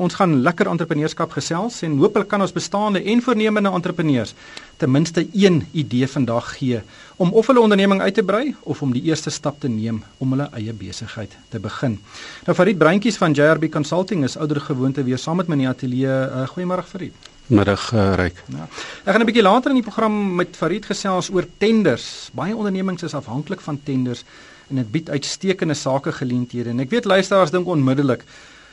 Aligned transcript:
Ons 0.00 0.16
gaan 0.16 0.38
lekker 0.40 0.68
entrepreneurskap 0.70 1.34
gesels 1.36 1.82
en 1.84 1.98
hulle 2.00 2.22
kan 2.28 2.40
ons 2.40 2.54
bestaande 2.56 3.02
en 3.12 3.20
voornemende 3.20 3.72
entrepreneurs 3.76 4.32
ten 4.80 4.88
minste 4.90 5.26
een 5.36 5.58
idee 5.76 6.08
vandag 6.08 6.54
gee 6.56 6.80
om 7.20 7.34
of 7.36 7.50
hulle 7.50 7.60
onderneming 7.60 8.00
uit 8.00 8.14
te 8.16 8.24
brei 8.24 8.54
of 8.62 8.80
om 8.82 8.94
die 8.96 9.02
eerste 9.10 9.30
stap 9.30 9.58
te 9.60 9.68
neem 9.68 9.98
om 10.18 10.32
hulle 10.32 10.46
eie 10.56 10.72
besigheid 10.72 11.34
te 11.52 11.60
begin. 11.60 11.98
Nou 12.46 12.56
Farid 12.56 12.78
Breintjies 12.80 13.20
van 13.20 13.36
JRB 13.36 13.68
Consulting 13.68 14.24
is 14.24 14.38
ouer 14.40 14.60
gewoonte 14.60 15.04
weer 15.04 15.20
saam 15.20 15.36
met 15.36 15.50
my 15.52 15.58
in 15.58 15.66
die 15.66 15.68
ateljee. 15.68 16.14
Uh, 16.30 16.46
Goeiemôre 16.54 16.86
Farid. 16.86 17.28
Middag 17.50 17.90
uh, 17.92 18.14
Ryk. 18.16 18.40
Ja. 18.54 18.68
Ek 19.04 19.12
gaan 19.12 19.20
'n 19.20 19.28
bietjie 19.28 19.44
later 19.44 19.74
in 19.74 19.82
die 19.82 19.88
program 19.88 20.34
met 20.34 20.56
Farid 20.56 20.86
gesels 20.86 21.28
oor 21.28 21.44
tenders. 21.58 22.30
Baie 22.32 22.56
ondernemings 22.56 23.02
is 23.02 23.14
afhanklik 23.14 23.60
van 23.60 23.80
tenders 23.84 24.24
en 24.70 24.80
dit 24.80 24.90
bied 24.90 25.10
uitstekende 25.10 25.74
sakegeleenthede 25.74 26.70
en 26.70 26.80
ek 26.80 26.90
weet 26.90 27.04
luisteraars 27.04 27.50
dink 27.50 27.66
onmiddellik 27.66 28.24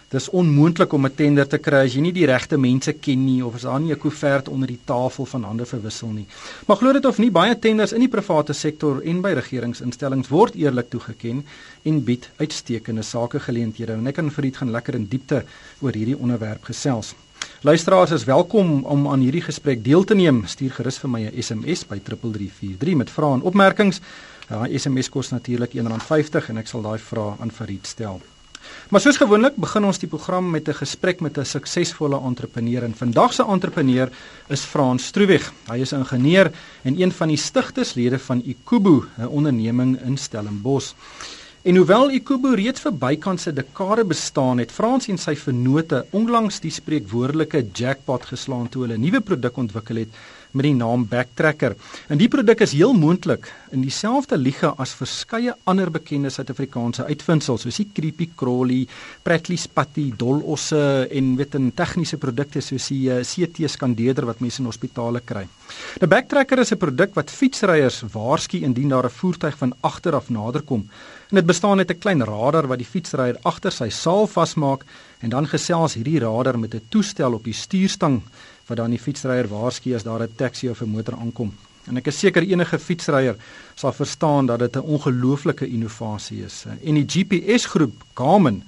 Dis 0.07 0.29
onmoontlik 0.29 0.93
om 0.93 1.05
'n 1.05 1.15
tender 1.15 1.47
te 1.47 1.57
kry 1.57 1.81
as 1.85 1.93
jy 1.93 2.01
nie 2.01 2.13
die 2.15 2.25
regte 2.25 2.57
mense 2.57 2.93
ken 2.93 3.25
nie 3.25 3.45
of 3.45 3.55
as 3.55 3.61
daar 3.61 3.79
nie 3.79 3.91
'n 3.91 3.99
koevert 3.99 4.47
onder 4.47 4.67
die 4.67 4.79
tafel 4.85 5.25
van 5.25 5.43
hande 5.43 5.65
verwissel 5.65 6.07
nie. 6.07 6.25
Maar 6.67 6.77
glo 6.77 6.93
dit 6.93 7.05
of 7.05 7.17
nie 7.17 7.31
baie 7.31 7.59
tenders 7.59 7.91
in 7.91 7.99
die 7.99 8.07
private 8.07 8.53
sektor 8.53 9.01
en 9.03 9.21
by 9.21 9.33
regeringsinstellings 9.33 10.29
word 10.29 10.55
eerlik 10.55 10.89
toegeken 10.89 11.45
en 11.83 12.03
bied 12.03 12.29
uitstekende 12.37 13.01
sakegeleenthede. 13.01 13.93
En 13.93 14.07
ek 14.07 14.15
kan 14.15 14.31
vir 14.31 14.45
u 14.45 14.51
gaan 14.53 14.71
lekker 14.71 14.95
in 14.95 15.07
diepte 15.07 15.43
oor 15.81 15.91
hierdie 15.91 16.17
onderwerp 16.17 16.63
gesels. 16.63 17.13
Luisteraars 17.61 18.11
is 18.11 18.23
welkom 18.23 18.83
om 18.83 19.07
aan 19.07 19.19
hierdie 19.19 19.41
gesprek 19.41 19.83
deel 19.83 20.03
te 20.03 20.15
neem. 20.15 20.45
Stuur 20.45 20.71
gerus 20.71 20.97
vir 20.97 21.09
my 21.09 21.21
'n 21.25 21.41
SMS 21.41 21.85
by 21.85 21.99
3343 21.99 22.95
met 22.95 23.09
vrae 23.09 23.33
en 23.33 23.41
opmerkings. 23.41 23.99
Daai 24.47 24.77
SMS 24.79 25.09
kos 25.09 25.29
natuurlik 25.29 25.73
R1.50 25.73 26.49
en 26.49 26.57
ek 26.57 26.67
sal 26.67 26.81
daai 26.81 26.99
vrae 26.99 27.35
aan 27.39 27.51
Farid 27.51 27.87
stel. 27.87 28.21
Maar 28.89 29.01
soos 29.01 29.17
gewoonlik 29.19 29.55
begin 29.55 29.83
ons 29.83 29.99
die 29.99 30.07
program 30.07 30.49
met 30.49 30.67
'n 30.69 30.73
gesprek 30.73 31.19
met 31.19 31.37
'n 31.37 31.45
suksesvolle 31.45 32.19
entrepreneur 32.19 32.83
en 32.83 32.95
vandag 32.95 33.33
se 33.33 33.43
entrepreneur 33.43 34.09
is 34.47 34.61
Frans 34.61 35.05
Stroeweg. 35.05 35.51
Hy 35.67 35.77
is 35.77 35.91
'n 35.91 35.99
ingenieur 35.99 36.51
en 36.83 37.01
een 37.01 37.11
van 37.11 37.27
die 37.27 37.37
stigterslede 37.37 38.19
van 38.19 38.41
Ikubu, 38.45 39.03
'n 39.17 39.27
onderneming 39.27 40.01
in 40.01 40.17
Stellenbosch. 40.17 40.93
En 41.67 41.75
hoewel 41.75 42.11
Ikubu 42.11 42.55
reeds 42.55 42.81
vir 42.81 42.93
bykans 42.93 43.47
'n 43.47 43.55
dekade 43.55 44.05
bestaan 44.05 44.57
het, 44.57 44.71
Frans 44.71 45.07
en 45.07 45.17
sy 45.17 45.35
vennote 45.35 46.05
onlangs 46.11 46.59
die 46.59 46.71
spreekwoordelike 46.71 47.65
jackpot 47.73 48.25
geslaan 48.25 48.69
toe 48.69 48.81
hulle 48.81 48.97
'n 48.97 49.01
nuwe 49.01 49.21
produk 49.21 49.57
ontwikkel 49.57 49.95
het 49.95 50.09
met 50.57 50.67
die 50.67 50.75
naam 50.75 51.05
Backtracker. 51.07 51.75
En 52.09 52.19
die 52.19 52.29
produk 52.31 52.63
is 52.65 52.73
heel 52.75 52.93
moontlik 52.97 53.47
in 53.75 53.83
dieselfde 53.83 54.37
liga 54.39 54.73
as 54.81 54.95
verskeie 54.97 55.53
ander 55.69 55.91
bekende 55.93 56.31
Suid-Afrikaanse 56.33 57.05
uitvinders 57.07 57.63
soos 57.63 57.79
die 57.79 57.87
Creepy 57.93 58.29
Crawly, 58.35 58.81
Pratley 59.23 59.59
Spatty, 59.61 60.09
Dolosse 60.17 61.07
en 61.11 61.35
weet 61.37 61.55
'n 61.55 61.71
tegniese 61.75 62.17
produkte 62.17 62.61
soos 62.61 62.87
die 62.87 63.11
eh, 63.11 63.23
CT 63.23 63.69
skandeerder 63.69 64.25
wat 64.25 64.39
mense 64.39 64.61
in 64.61 64.65
hospitale 64.65 65.21
kry. 65.21 65.47
Nou 65.99 66.09
Backtracker 66.09 66.59
is 66.59 66.71
'n 66.71 66.77
produk 66.77 67.15
wat 67.15 67.31
fietsryers 67.31 68.03
waarsku 68.13 68.57
indien 68.63 68.89
daar 68.89 69.05
'n 69.05 69.09
voertuig 69.09 69.57
van 69.57 69.73
agter 69.81 70.15
af 70.15 70.29
naderkom. 70.29 70.89
En 71.29 71.35
dit 71.35 71.45
bestaan 71.45 71.77
uit 71.77 71.91
'n 71.91 71.99
klein 71.99 72.23
radar 72.23 72.67
wat 72.67 72.77
die 72.77 72.87
fietsryer 72.87 73.37
agter 73.43 73.71
sy 73.71 73.89
saal 73.89 74.27
vasmaak 74.27 74.85
en 75.19 75.29
dan 75.29 75.47
gesels 75.47 75.93
hierdie 75.93 76.19
radar 76.19 76.59
met 76.59 76.73
'n 76.73 76.81
toestel 76.89 77.33
op 77.33 77.43
die 77.43 77.53
stuurstang 77.53 78.21
wat 78.67 78.77
dan 78.77 78.89
die 78.89 78.99
fietsryer 78.99 79.47
waarsku 79.47 79.95
as 79.95 80.03
daar 80.03 80.21
'n 80.21 80.35
taxi 80.35 80.69
of 80.69 80.81
'n 80.81 80.89
motor 80.89 81.15
aankom. 81.15 81.53
En 81.87 81.97
ek 81.97 82.07
is 82.07 82.19
seker 82.19 82.43
enige 82.43 82.79
fietsryer 82.79 83.35
sal 83.75 83.93
verstaan 83.93 84.45
dat 84.45 84.59
dit 84.59 84.75
'n 84.75 84.79
ongelooflike 84.95 85.67
innovasie 85.67 86.43
is. 86.43 86.65
En 86.83 86.93
die 86.93 87.05
GPS 87.07 87.65
groep 87.65 88.03
Garmin 88.13 88.63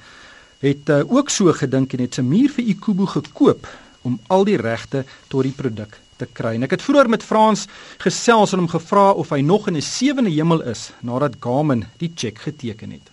het 0.59 0.89
uh, 0.89 1.11
ook 1.11 1.29
so 1.29 1.51
gedink 1.53 1.93
en 1.93 1.99
het 1.99 2.13
se 2.13 2.23
muur 2.23 2.49
vir 2.49 2.65
Ikubu 2.65 3.05
gekoop 3.05 3.67
om 4.01 4.19
al 4.27 4.43
die 4.43 4.57
regte 4.57 5.03
tot 5.27 5.43
die 5.43 5.55
produk 5.55 5.99
te 6.15 6.27
kry. 6.33 6.53
En 6.55 6.63
ek 6.63 6.75
het 6.75 6.83
vroeër 6.83 7.09
met 7.09 7.23
Frans 7.23 7.67
gesels 7.97 8.51
en 8.53 8.59
hom 8.59 8.67
gevra 8.67 9.11
of 9.11 9.29
hy 9.29 9.41
nog 9.41 9.67
in 9.67 9.75
'n 9.75 9.81
sewende 9.81 10.29
hemel 10.29 10.61
is 10.63 10.91
nadat 11.01 11.39
Garmin 11.39 11.85
die 11.97 12.11
cheque 12.15 12.41
geteken 12.41 12.91
het. 12.91 13.07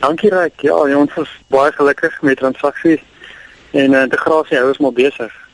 Dankie 0.00 0.30
Ryk. 0.30 0.60
Ja, 0.60 0.74
ons 0.96 1.16
is 1.16 1.30
baie 1.46 1.72
gelukkig 1.72 2.22
met 2.22 2.36
transaksies 2.36 3.02
en 3.70 3.92
uh, 3.92 4.02
integrasie 4.02 4.58
hou 4.58 4.68
ons 4.68 4.78
maar 4.78 4.92
besig. 4.92 5.45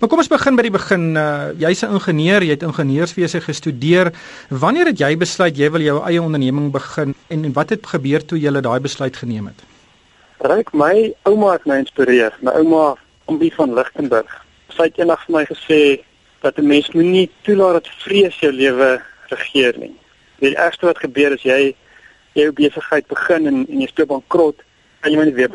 Maar 0.00 0.08
kom 0.08 0.18
ons 0.18 0.30
begin 0.30 0.56
by 0.58 0.64
die 0.66 0.74
begin. 0.74 1.04
Uh, 1.16 1.50
jy's 1.58 1.82
'n 1.82 1.94
ingenieur, 1.96 2.42
jy 2.42 2.54
het 2.56 2.62
ingenieurswese 2.62 3.40
gestudeer. 3.40 4.12
Wanneer 4.48 4.86
het 4.86 4.98
jy 4.98 5.16
besluit 5.16 5.56
jy 5.56 5.70
wil 5.70 5.80
jou 5.80 6.02
eie 6.04 6.22
onderneming 6.22 6.72
begin 6.72 7.14
en, 7.28 7.44
en 7.44 7.52
wat 7.52 7.70
het 7.70 7.86
gebeur 7.86 8.24
toe 8.24 8.38
jy 8.38 8.50
daai 8.50 8.80
besluit 8.80 9.16
geneem 9.16 9.46
het? 9.46 9.60
Ryk, 10.38 10.72
my 10.72 11.14
ouma 11.22 11.52
het 11.52 11.66
my 11.66 11.78
inspireer. 11.78 12.32
My 12.40 12.52
ouma, 12.60 12.96
Ombie 13.24 13.52
van 13.54 13.74
Lichtenburg. 13.74 14.44
Sy 14.68 14.82
het 14.82 14.98
eendag 14.98 15.24
vir 15.26 15.34
my 15.36 15.44
gesê 15.44 16.04
dat 16.42 16.58
'n 16.58 16.66
mens 16.66 16.90
moenie 16.92 17.30
toelaat 17.42 17.72
dat 17.72 17.88
vrees 18.04 18.36
jou 18.40 18.52
lewe 18.52 19.00
regeer 19.28 19.78
nie. 19.78 19.94
Die 20.40 20.56
eerste 20.56 20.86
wat 20.86 20.98
gebeur 20.98 21.32
is 21.32 21.42
jy 21.42 21.74
jou 22.34 22.52
besigheid 22.52 23.06
begin 23.06 23.46
en 23.46 23.66
en 23.68 23.80
jy 23.80 23.86
stoop 23.86 24.08
bankrot 24.08 24.56
en 25.02 25.10
jy 25.10 25.16
moet 25.16 25.30
nie 25.30 25.34
weer 25.34 25.50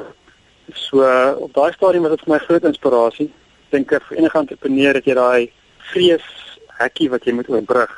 so 0.74 1.04
op 1.40 1.54
daai 1.54 1.72
stadium 1.74 2.04
was 2.04 2.16
dit 2.16 2.26
vir 2.26 2.34
my 2.34 2.40
groot 2.46 2.68
inspirasie 2.70 3.30
dink 3.72 3.90
vir 3.90 4.18
enige 4.18 4.38
entrepreneur 4.38 4.94
het 4.94 5.06
jy 5.06 5.14
daai 5.14 5.52
vrees 5.92 6.28
hekkie 6.80 7.10
wat 7.10 7.26
jy 7.26 7.34
moet 7.34 7.50
oorbrug 7.50 7.92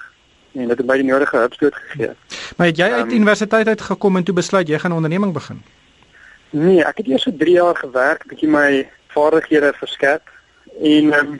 en 0.53 0.67
dit 0.67 0.77
het 0.77 0.87
my 0.87 0.97
die 0.99 1.07
nodige 1.07 1.37
hupstoot 1.37 1.75
gegee. 1.75 2.11
Maar 2.57 2.67
het 2.67 2.77
jy 2.77 2.89
uit 2.91 3.05
um, 3.05 3.13
universiteit 3.15 3.67
uit 3.67 3.81
gekom 3.81 4.17
en 4.17 4.23
toe 4.27 4.35
besluit 4.35 4.67
jy 4.67 4.79
gaan 4.79 4.91
'n 4.91 4.99
onderneming 4.99 5.33
begin? 5.33 5.61
Nee, 6.49 6.83
ek 6.83 6.97
het 6.97 7.07
eers 7.07 7.23
so 7.23 7.31
3 7.31 7.53
jaar 7.53 7.75
gewerk, 7.75 8.27
bietjie 8.27 8.49
my 8.49 8.89
vaardighede 9.07 9.73
verskerp 9.79 10.27
en 10.81 11.13
um, 11.13 11.39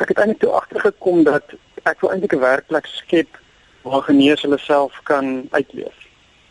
ek 0.00 0.08
het 0.08 0.18
eintlik 0.18 0.38
toe 0.38 0.50
agtergekom 0.50 1.22
dat 1.24 1.54
ek 1.82 2.00
wil 2.00 2.10
eintlik 2.10 2.34
'n 2.34 2.40
werkplek 2.40 2.86
skep 2.86 3.38
waar 3.82 4.02
genees 4.02 4.42
hulle 4.42 4.58
self 4.58 5.00
kan 5.02 5.46
uitleef. 5.50 5.94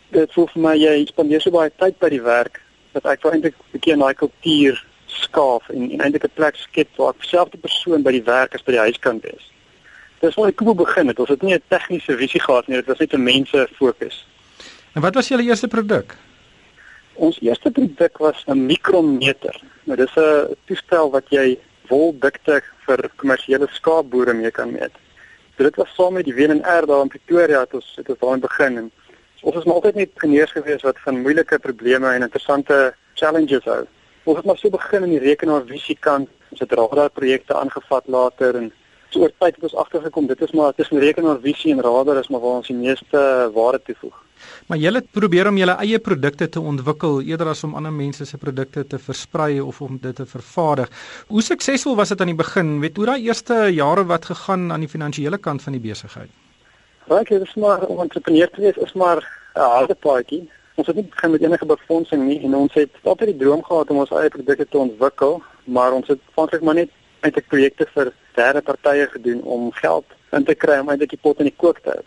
Dit 0.10 0.34
voel 0.34 0.48
vir 0.48 0.62
my 0.62 0.76
jy 0.76 1.06
spandeer 1.06 1.42
so 1.42 1.52
baie 1.52 1.72
tyd 1.78 2.00
by 2.00 2.10
die 2.10 2.22
werk 2.22 2.62
dat 2.94 3.06
ek 3.06 3.24
wil 3.24 3.32
eintlik 3.32 3.56
'n 3.56 3.72
bietjie 3.72 3.94
in 3.94 4.00
daai 4.00 4.14
kultuur 4.14 4.86
skaaf 5.22 5.70
en, 5.70 5.92
en 5.92 6.02
eintlik 6.02 6.24
'n 6.24 6.38
plek 6.40 6.56
skep 6.56 6.90
waar 6.96 7.14
dieselfde 7.18 7.58
persoon 7.58 8.04
by 8.04 8.12
die 8.12 8.24
werk 8.24 8.56
as 8.56 8.64
by 8.64 8.72
die 8.72 8.86
huiskant 8.88 9.26
is. 9.26 9.52
Dis 10.20 10.36
waar 10.36 10.50
ek 10.50 10.56
kom 10.56 10.76
begin 10.76 11.08
het. 11.08 11.20
Ons 11.20 11.30
het 11.30 11.42
nie 11.42 11.54
'n 11.54 11.64
tegniese 11.68 12.18
visie 12.18 12.42
gehad 12.42 12.68
nie, 12.68 12.78
dit 12.78 12.86
was 12.86 13.00
net 13.00 13.14
'n 13.14 13.24
mense 13.24 13.68
fokus. 13.78 14.26
En 14.94 15.02
wat 15.02 15.16
was 15.16 15.28
julle 15.28 15.44
eerste 15.44 15.68
produk? 15.68 16.16
Ons 17.14 17.40
eerste 17.42 17.72
produk 17.72 18.18
was 18.18 18.44
'n 18.48 18.66
mikrometer. 18.66 19.62
Nou 19.84 19.98
dis 19.98 20.16
'n 20.16 20.56
toestel 20.66 21.12
wat 21.12 21.30
jy 21.30 21.58
woldikte 21.90 22.62
vir 22.86 23.10
kommersiële 23.16 23.68
skaapboere 23.72 24.34
mee 24.34 24.52
kan 24.52 24.72
meet. 24.72 24.92
So 25.58 25.64
dit 25.64 25.76
was 25.76 25.94
saam 25.96 26.14
met 26.14 26.26
die 26.26 26.36
WNR 26.36 26.86
daar 26.86 27.02
in 27.02 27.08
Pretoria 27.08 27.60
het 27.60 27.74
ons 27.74 27.94
het 27.96 28.10
ons 28.10 28.20
daarin 28.20 28.40
begin 28.40 28.78
en 28.78 28.92
ons 29.42 29.56
is 29.56 29.64
maar 29.64 29.80
altyd 29.80 29.96
net 29.96 30.10
geneers 30.16 30.52
gewees 30.52 30.82
wat 30.82 31.00
van 31.00 31.22
moeilike 31.22 31.60
probleme 31.60 32.12
en 32.14 32.22
interessante 32.22 32.94
challenges 33.14 33.64
hou. 33.64 33.86
Ons 34.28 34.42
het 34.42 34.48
maar 34.50 34.58
so 34.60 34.70
begin 34.70 35.06
in 35.08 35.14
die 35.16 35.24
rekenaarvisie 35.24 35.96
kant. 36.04 36.28
Ons 36.52 36.60
het 36.60 36.74
radar 36.76 37.10
projekte 37.16 37.56
aangevat 37.56 38.10
later 38.12 38.58
en 38.60 38.66
so 39.10 39.24
oor 39.24 39.32
tyd 39.40 39.56
het 39.56 39.68
ons 39.70 39.76
agtergekom 39.84 40.26
dit 40.28 40.42
is 40.44 40.52
maar 40.52 40.74
tussen 40.76 41.00
rekenaarvisie 41.00 41.72
en 41.72 41.84
radar 41.86 42.20
is 42.20 42.28
maar 42.28 42.44
waar 42.44 42.58
ons 42.60 42.68
die 42.68 42.76
meeste 42.76 43.22
waarde 43.56 43.80
toevoeg. 43.88 44.18
Maar 44.68 44.82
julle 44.84 45.02
probeer 45.20 45.48
om 45.48 45.58
julle 45.58 45.78
eie 45.84 46.00
produkte 46.04 46.50
te 46.52 46.60
ontwikkel 46.60 47.22
eerder 47.24 47.54
as 47.54 47.64
om 47.64 47.78
ander 47.80 47.94
mense 47.96 48.28
se 48.28 48.38
produkte 48.42 48.84
te 48.84 49.00
versprei 49.00 49.62
of 49.64 49.80
om 49.82 49.96
dit 50.04 50.16
te 50.16 50.28
vervaardig. 50.28 50.92
Hoe 51.32 51.42
suksesvol 51.42 51.96
was 51.96 52.12
dit 52.12 52.22
aan 52.22 52.34
die 52.34 52.42
begin? 52.44 52.76
Weet 52.84 53.00
hoe 53.00 53.08
daai 53.14 53.30
eerste 53.30 53.62
jare 53.72 54.04
wat 54.12 54.28
gegaan 54.28 54.68
aan 54.76 54.84
die 54.84 54.92
finansiële 54.92 55.40
kant 55.40 55.64
van 55.64 55.80
die 55.80 55.84
besigheid? 55.88 56.30
Raak 57.08 57.32
jy 57.32 57.40
dis 57.40 57.56
maar 57.56 57.88
om 57.88 58.04
entrepreneur 58.04 58.52
te 58.52 58.68
wees 58.68 58.84
is 58.84 58.94
maar 58.94 59.24
'n 59.56 59.72
harde 59.78 59.96
paadjie. 59.96 60.50
Ons 60.78 60.88
het 60.92 60.96
nie 60.96 61.08
begin 61.10 61.32
met 61.32 61.42
enige 61.42 61.66
befondsing 61.66 62.24
nie 62.28 62.36
en 62.46 62.56
ons 62.56 62.74
het 62.78 62.98
altyd 63.02 63.32
die 63.32 63.40
droom 63.40 63.64
gehad 63.66 63.90
om 63.90 64.04
ons 64.04 64.12
eie 64.14 64.30
produkte 64.30 64.66
te 64.70 64.78
ontwikkel, 64.78 65.40
maar 65.66 65.96
ons 65.98 66.12
het 66.12 66.20
aanvanklik 66.28 66.66
maar 66.68 66.78
net 66.78 66.92
eintlik 67.26 67.48
projekte 67.50 67.88
vir 67.96 68.12
derde 68.36 68.62
partye 68.68 69.08
gedoen 69.14 69.40
om 69.42 69.72
geld 69.80 70.14
in 70.38 70.46
te 70.46 70.54
kry 70.54 70.76
om 70.84 70.92
eintlik 70.94 71.16
die 71.16 71.20
pot 71.24 71.42
in 71.42 71.50
die 71.50 71.56
kook 71.64 71.82
te 71.82 71.96
hou. 71.96 72.04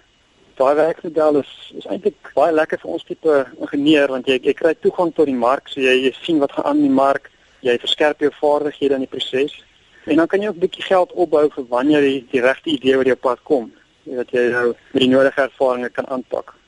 Daai 0.60 0.76
werksmodel 0.78 1.40
is 1.40 1.50
is 1.80 1.88
eintlik 1.90 2.30
baie 2.36 2.54
lekker 2.54 2.78
vir 2.84 2.92
ons 2.94 3.08
tipe 3.08 3.40
ingenieur 3.58 4.14
want 4.14 4.30
jy 4.30 4.38
jy 4.38 4.54
kry 4.62 4.72
toegang 4.86 5.10
tot 5.18 5.26
die 5.32 5.40
mark, 5.42 5.66
so 5.74 5.82
jy, 5.82 5.96
jy 6.04 6.14
sien 6.20 6.38
wat 6.38 6.54
gaan 6.54 6.70
aan 6.70 6.84
in 6.84 6.92
die 6.92 7.00
mark, 7.00 7.26
jy 7.66 7.74
verskerp 7.88 8.22
jou 8.22 8.30
vaardighede 8.38 9.00
in 9.00 9.08
die 9.08 9.12
proses 9.16 9.58
en 10.06 10.22
dan 10.22 10.30
kan 10.30 10.46
jy 10.46 10.52
ook 10.54 10.62
'n 10.62 10.66
bietjie 10.68 10.86
geld 10.92 11.18
opbou 11.26 11.42
vir 11.58 11.66
wanneer 11.74 12.06
jy 12.06 12.22
die 12.30 12.46
regte 12.46 12.70
idee 12.70 12.96
oor 13.02 13.12
jou 13.14 13.18
pad 13.18 13.42
kom, 13.42 13.72
dat 14.06 14.30
jy 14.30 14.46
nou 14.54 14.66
met 14.94 15.02
die 15.02 15.10
nodige 15.10 15.42
ervaring 15.50 15.90
kan 15.90 16.06
aanpak. 16.06 16.59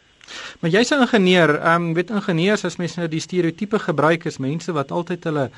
Maar 0.61 0.71
jy's 0.71 0.91
'n 0.91 1.01
ingenieur. 1.01 1.55
Ehm 1.61 1.83
um, 1.83 1.95
weet 1.95 2.11
ingenieurs 2.11 2.65
as 2.65 2.77
mense 2.77 2.99
nou 2.99 3.09
die 3.09 3.21
stereotipe 3.21 3.79
gebruik 3.79 4.25
is 4.25 4.39
mense 4.39 4.73
wat 4.73 4.91
altyd 4.91 5.25
hulle 5.25 5.51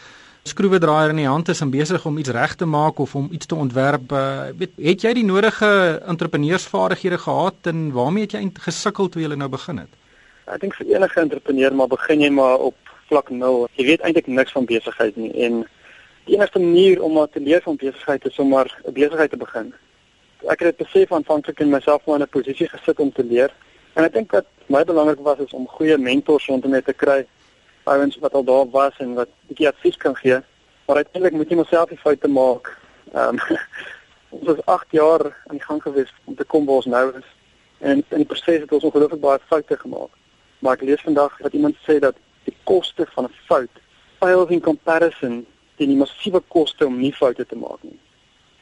skroewedraaier 0.43 1.11
in 1.11 1.17
die 1.17 1.26
hand 1.26 1.49
is 1.49 1.61
en 1.61 1.71
besig 1.71 2.05
om 2.05 2.19
iets 2.19 2.29
reg 2.29 2.55
te 2.55 2.67
maak 2.67 2.99
of 2.99 3.15
om 3.15 3.29
iets 3.32 3.47
te 3.47 3.55
ontwerp. 3.55 4.12
Uh, 4.12 4.43
weet 4.56 4.71
het 4.76 5.03
jy 5.03 5.12
die 5.12 5.25
nodige 5.25 6.03
entrepreneursvaardighede 6.06 7.19
gehad 7.19 7.55
en 7.62 7.93
waarmee 7.93 8.23
het 8.23 8.32
jy 8.32 8.50
gesukkel 8.53 9.09
toe 9.09 9.23
jy 9.23 9.35
nou 9.35 9.49
begin 9.49 9.79
het? 9.79 9.88
Ek 10.47 10.61
dink 10.61 10.75
vir 10.75 10.87
enige 10.87 11.21
entrepreneur 11.21 11.75
maar 11.75 11.88
begin 11.88 12.21
jy 12.21 12.31
maar 12.31 12.59
op 12.59 12.76
vlak 13.09 13.31
0. 13.31 13.69
Jy 13.76 13.85
weet 13.85 14.00
eintlik 14.00 14.26
niks 14.26 14.53
van 14.53 14.65
besigheid 14.65 15.17
nie 15.17 15.32
en 15.32 15.65
Die 16.25 16.37
enigste 16.37 16.59
manier 16.59 17.03
om 17.03 17.12
maar 17.12 17.29
te 17.29 17.41
leer 17.41 17.61
van 17.62 17.76
besigheid 17.76 18.25
is 18.25 18.38
om 18.38 18.49
maar 18.49 18.69
'n 18.85 18.93
besigheid 18.93 19.31
te 19.31 19.37
begin. 19.37 19.75
Ek 20.49 20.59
het 20.61 20.69
dit 20.69 20.76
besef 20.76 21.12
aanvanklik 21.12 21.61
in 21.61 21.69
myself 21.69 22.05
maar 22.05 22.17
in 22.17 22.23
'n 22.23 22.29
posisie 22.29 22.69
gesit 22.69 22.99
om 22.99 23.12
te 23.12 23.25
leer. 23.25 23.50
En 23.94 24.05
ek 24.05 24.12
dink 24.12 24.32
dat 24.35 24.46
my 24.67 24.82
belangrik 24.85 25.20
was 25.23 25.38
is 25.38 25.52
om 25.55 25.69
goeie 25.76 25.96
mentors 25.99 26.46
rondom 26.50 26.70
my 26.75 26.81
te 26.82 26.93
kry. 26.93 27.20
Ouens 27.85 28.17
wat 28.23 28.35
al 28.35 28.44
daar 28.44 28.67
was 28.70 28.99
en 28.99 29.14
wat 29.14 29.31
bietjie 29.49 29.69
advies 29.69 29.96
kan 29.96 30.17
gee. 30.17 30.41
Maar 30.87 30.96
uiteindelik 30.96 31.37
moet 31.38 31.50
jy 31.52 31.56
myself 31.61 31.93
die 31.93 32.00
foute 32.00 32.29
maak. 32.29 32.73
Ehm 33.12 33.38
um, 33.38 33.61
ons 34.35 34.49
was 34.50 34.64
8 34.67 34.96
jaar 34.99 35.23
aan 35.46 35.61
die 35.61 35.62
gang 35.62 35.82
gewees 35.82 36.11
om 36.25 36.35
te 36.35 36.44
kom 36.44 36.67
waar 36.67 36.82
ons 36.82 36.91
nou 36.91 37.06
is. 37.19 37.29
En 37.79 38.02
in 38.08 38.23
die 38.25 38.26
proses 38.26 38.64
het 38.64 38.73
ons 38.73 38.85
ongelooflik 38.85 39.20
baie 39.20 39.38
foute 39.46 39.76
gemaak. 39.79 40.11
Maar 40.58 40.75
ek 40.75 40.87
lees 40.88 41.06
vandag 41.06 41.37
dat 41.38 41.55
iemand 41.55 41.79
sê 41.87 42.00
dat 42.02 42.19
die 42.49 42.56
koste 42.64 43.06
van 43.14 43.25
'n 43.25 43.37
fout 43.47 43.82
pales 44.19 44.50
in 44.50 44.61
comparison 44.61 45.47
teen 45.76 45.90
die 45.93 46.00
massiewe 46.00 46.40
koste 46.49 46.87
om 46.87 46.99
nie 46.99 47.12
foute 47.12 47.44
te 47.47 47.56
maak 47.56 47.82
nie. 47.82 47.99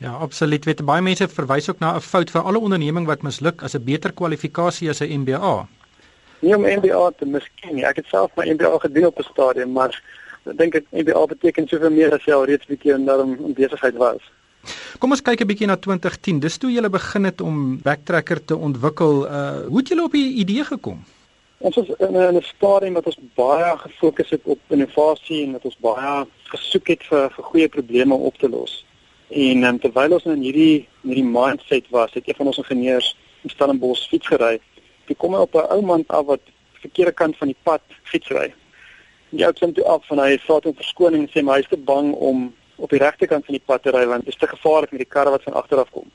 Ja, 0.02 0.12
absoluut. 0.18 0.64
Weet 0.66 0.80
baie 0.82 1.02
mense 1.04 1.28
verwys 1.30 1.68
ook 1.70 1.78
na 1.78 1.94
'n 1.96 2.00
fout 2.00 2.30
vir 2.30 2.42
alle 2.42 2.58
onderneming 2.58 3.06
wat 3.06 3.22
misluk 3.22 3.62
as 3.62 3.74
'n 3.74 3.84
beter 3.84 4.12
kwalifikasie 4.12 4.88
as 4.88 5.00
'n 5.00 5.20
MBA. 5.20 5.68
Nie 6.40 6.56
om 6.56 6.62
MBA 6.62 7.10
te 7.18 7.24
miskien 7.24 7.74
nie. 7.74 7.84
Ek 7.84 7.96
het 7.96 8.06
self 8.06 8.30
my 8.36 8.50
MBA 8.50 8.78
gedoen 8.78 9.06
op 9.06 9.18
'n 9.18 9.22
stadium, 9.32 9.72
maar 9.72 10.02
ek 10.44 10.58
dink 10.58 10.74
ek 10.74 10.84
MBA 10.90 11.26
beteken 11.26 11.68
soveel 11.68 11.90
meer 11.90 12.12
as 12.12 12.24
jy 12.24 12.32
al 12.32 12.44
reeds 12.44 12.66
bietjie 12.66 12.92
in 12.92 13.04
daardie 13.04 13.54
besigheid 13.54 13.96
was. 13.96 14.22
Kom 14.98 15.10
ons 15.10 15.22
kyk 15.22 15.40
'n 15.40 15.46
bietjie 15.46 15.66
na 15.66 15.76
2010. 15.76 16.40
Dis 16.40 16.58
toe 16.58 16.72
jy 16.72 16.88
begin 16.88 17.24
het 17.24 17.40
om 17.40 17.80
Backtracker 17.82 18.44
te 18.44 18.56
ontwikkel. 18.56 19.26
Uh 19.26 19.66
hoe 19.68 19.78
het 19.78 19.88
jy 19.88 19.98
op 20.00 20.12
die 20.12 20.34
idee 20.34 20.64
gekom? 20.64 21.04
Ons 21.58 21.76
is 21.76 21.88
in 21.98 22.16
'n 22.16 22.42
stadium 22.42 22.94
wat 22.94 23.06
ons 23.06 23.18
baie 23.34 23.78
gefokus 23.78 24.30
het 24.30 24.40
op 24.44 24.58
innovasie 24.68 25.44
en 25.44 25.52
dat 25.52 25.64
ons 25.64 25.76
baie 25.80 26.26
gesoek 26.44 26.88
het 26.88 27.02
vir 27.02 27.30
vir 27.30 27.44
goeie 27.44 27.68
probleme 27.68 28.14
op 28.14 28.38
te 28.38 28.48
los. 28.48 28.84
En 29.32 29.64
um, 29.64 29.78
terwyl 29.80 30.12
ons 30.12 30.24
in 30.28 30.42
hierdie 30.44 30.88
in 31.02 31.12
hierdie 31.14 31.24
mindset 31.24 31.86
was, 31.90 32.12
het 32.12 32.28
een 32.28 32.36
van 32.36 32.46
ons 32.50 32.58
ingenieurs 32.60 33.16
in 33.42 33.50
Stellenbosch 33.50 34.08
fiets 34.10 34.28
gery. 34.28 34.58
Hy 35.08 35.14
kom 35.18 35.34
op 35.34 35.54
'n 35.54 35.70
ou 35.72 35.80
man 35.82 36.04
af 36.06 36.26
wat 36.26 36.40
verkeerde 36.82 37.12
kant 37.12 37.36
van 37.36 37.48
die 37.48 37.56
pad 37.62 37.80
fietsry. 38.02 38.52
Die 39.30 39.44
ou 39.46 39.52
klim 39.52 39.72
toe 39.72 39.84
af 39.84 40.06
van 40.06 40.18
hy 40.18 40.38
vra 40.38 40.58
om 40.62 40.74
verskoning 40.76 41.22
en 41.22 41.30
sê 41.32 41.44
maar 41.44 41.56
hy 41.56 41.64
is 41.64 41.72
te 41.72 41.76
bang 41.76 42.12
om 42.12 42.52
op 42.76 42.90
die 42.90 42.98
regte 42.98 43.26
kant 43.26 43.44
van 43.44 43.54
die 43.54 43.66
pad 43.66 43.82
te 43.82 43.90
ry 43.90 44.04
want 44.06 44.24
dit 44.24 44.34
is 44.34 44.40
te 44.40 44.46
gevaarlik 44.46 44.90
met 44.90 45.04
die 45.04 45.12
karre 45.14 45.30
wat 45.30 45.42
van 45.42 45.58
agter 45.60 45.78
af 45.78 45.90
kom. 45.90 46.10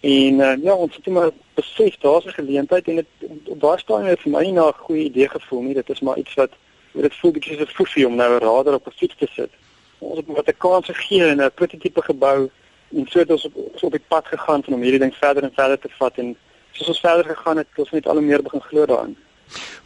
En 0.00 0.40
uh, 0.40 0.54
ja, 0.62 0.74
ons 0.74 0.96
het 0.96 1.06
maar 1.06 1.30
besef 1.54 1.96
daar's 2.02 2.26
'n 2.26 2.38
geleentheid 2.40 2.88
en 2.88 2.96
dit 2.96 3.10
op 3.44 3.60
daai 3.60 3.78
stadium 3.78 4.08
het 4.08 4.20
vir 4.20 4.32
my 4.32 4.50
na 4.50 4.68
'n 4.68 4.82
goeie 4.86 5.04
idee 5.04 5.28
gevoel 5.28 5.62
nie. 5.62 5.74
Dit 5.74 5.90
is 5.90 6.00
maar 6.00 6.18
iets 6.18 6.34
wat 6.34 6.50
dit 6.92 7.14
voel 7.14 7.30
bietjie 7.30 7.58
so 7.58 7.66
foefie 7.66 8.06
om 8.06 8.14
nou 8.14 8.30
'n 8.34 8.44
radar 8.44 8.74
op 8.74 8.86
'n 8.86 8.98
fiets 9.00 9.16
te 9.18 9.28
sit. 9.30 9.50
Ons 9.98 10.16
het 10.18 10.26
met 10.28 10.48
'n 10.48 10.58
kans 10.58 10.86
gegee 10.86 11.24
en 11.24 11.42
'n 11.42 11.50
prototipe 11.54 12.02
gebou 12.02 12.50
en 12.96 13.06
so 13.08 13.18
het 13.18 13.30
ons 13.30 13.44
op, 13.44 13.54
op 13.82 13.90
die 13.90 14.06
pad 14.08 14.26
gegaan 14.26 14.62
om 14.66 14.82
hierdie 14.82 15.00
ding 15.00 15.14
verder 15.14 15.42
en 15.42 15.52
verder 15.54 15.78
te 15.78 15.88
vat 15.98 16.18
en 16.18 16.36
soos 16.72 16.88
ons 16.88 17.00
verder 17.00 17.24
gegaan 17.24 17.56
het, 17.56 17.66
het 17.70 17.78
ons 17.78 17.90
net 17.90 18.08
al 18.08 18.20
meer 18.20 18.42
begin 18.42 18.60
glo 18.60 18.86
daarin. 18.86 19.16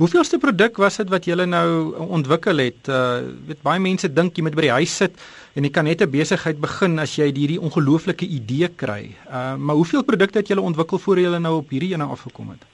Hoeveelste 0.00 0.38
produk 0.40 0.78
was 0.80 0.96
dit 0.96 1.10
wat 1.12 1.26
julle 1.28 1.44
nou 1.46 1.94
ontwikkel 2.16 2.62
het? 2.62 2.88
Uh 2.88 3.20
weet 3.48 3.60
baie 3.66 3.80
mense 3.80 4.08
dink 4.08 4.36
jy 4.36 4.44
moet 4.46 4.56
by 4.56 4.64
die 4.64 4.78
huis 4.78 4.94
sit 5.02 5.18
en 5.54 5.66
jy 5.66 5.70
kan 5.70 5.84
net 5.84 6.00
'n 6.00 6.10
besigheid 6.10 6.60
begin 6.60 6.98
as 6.98 7.16
jy 7.16 7.28
hierdie 7.28 7.60
ongelooflike 7.60 8.24
idee 8.24 8.68
kry. 8.68 9.12
Uh 9.28 9.56
maar 9.56 9.76
hoeveel 9.76 10.04
produkte 10.04 10.38
het 10.38 10.48
julle 10.48 10.64
ontwikkel 10.64 10.98
voor 10.98 11.20
julle 11.20 11.38
nou 11.38 11.56
op 11.58 11.68
hierdie 11.68 11.92
ene 11.92 12.04
afgekom 12.04 12.50
het? 12.50 12.64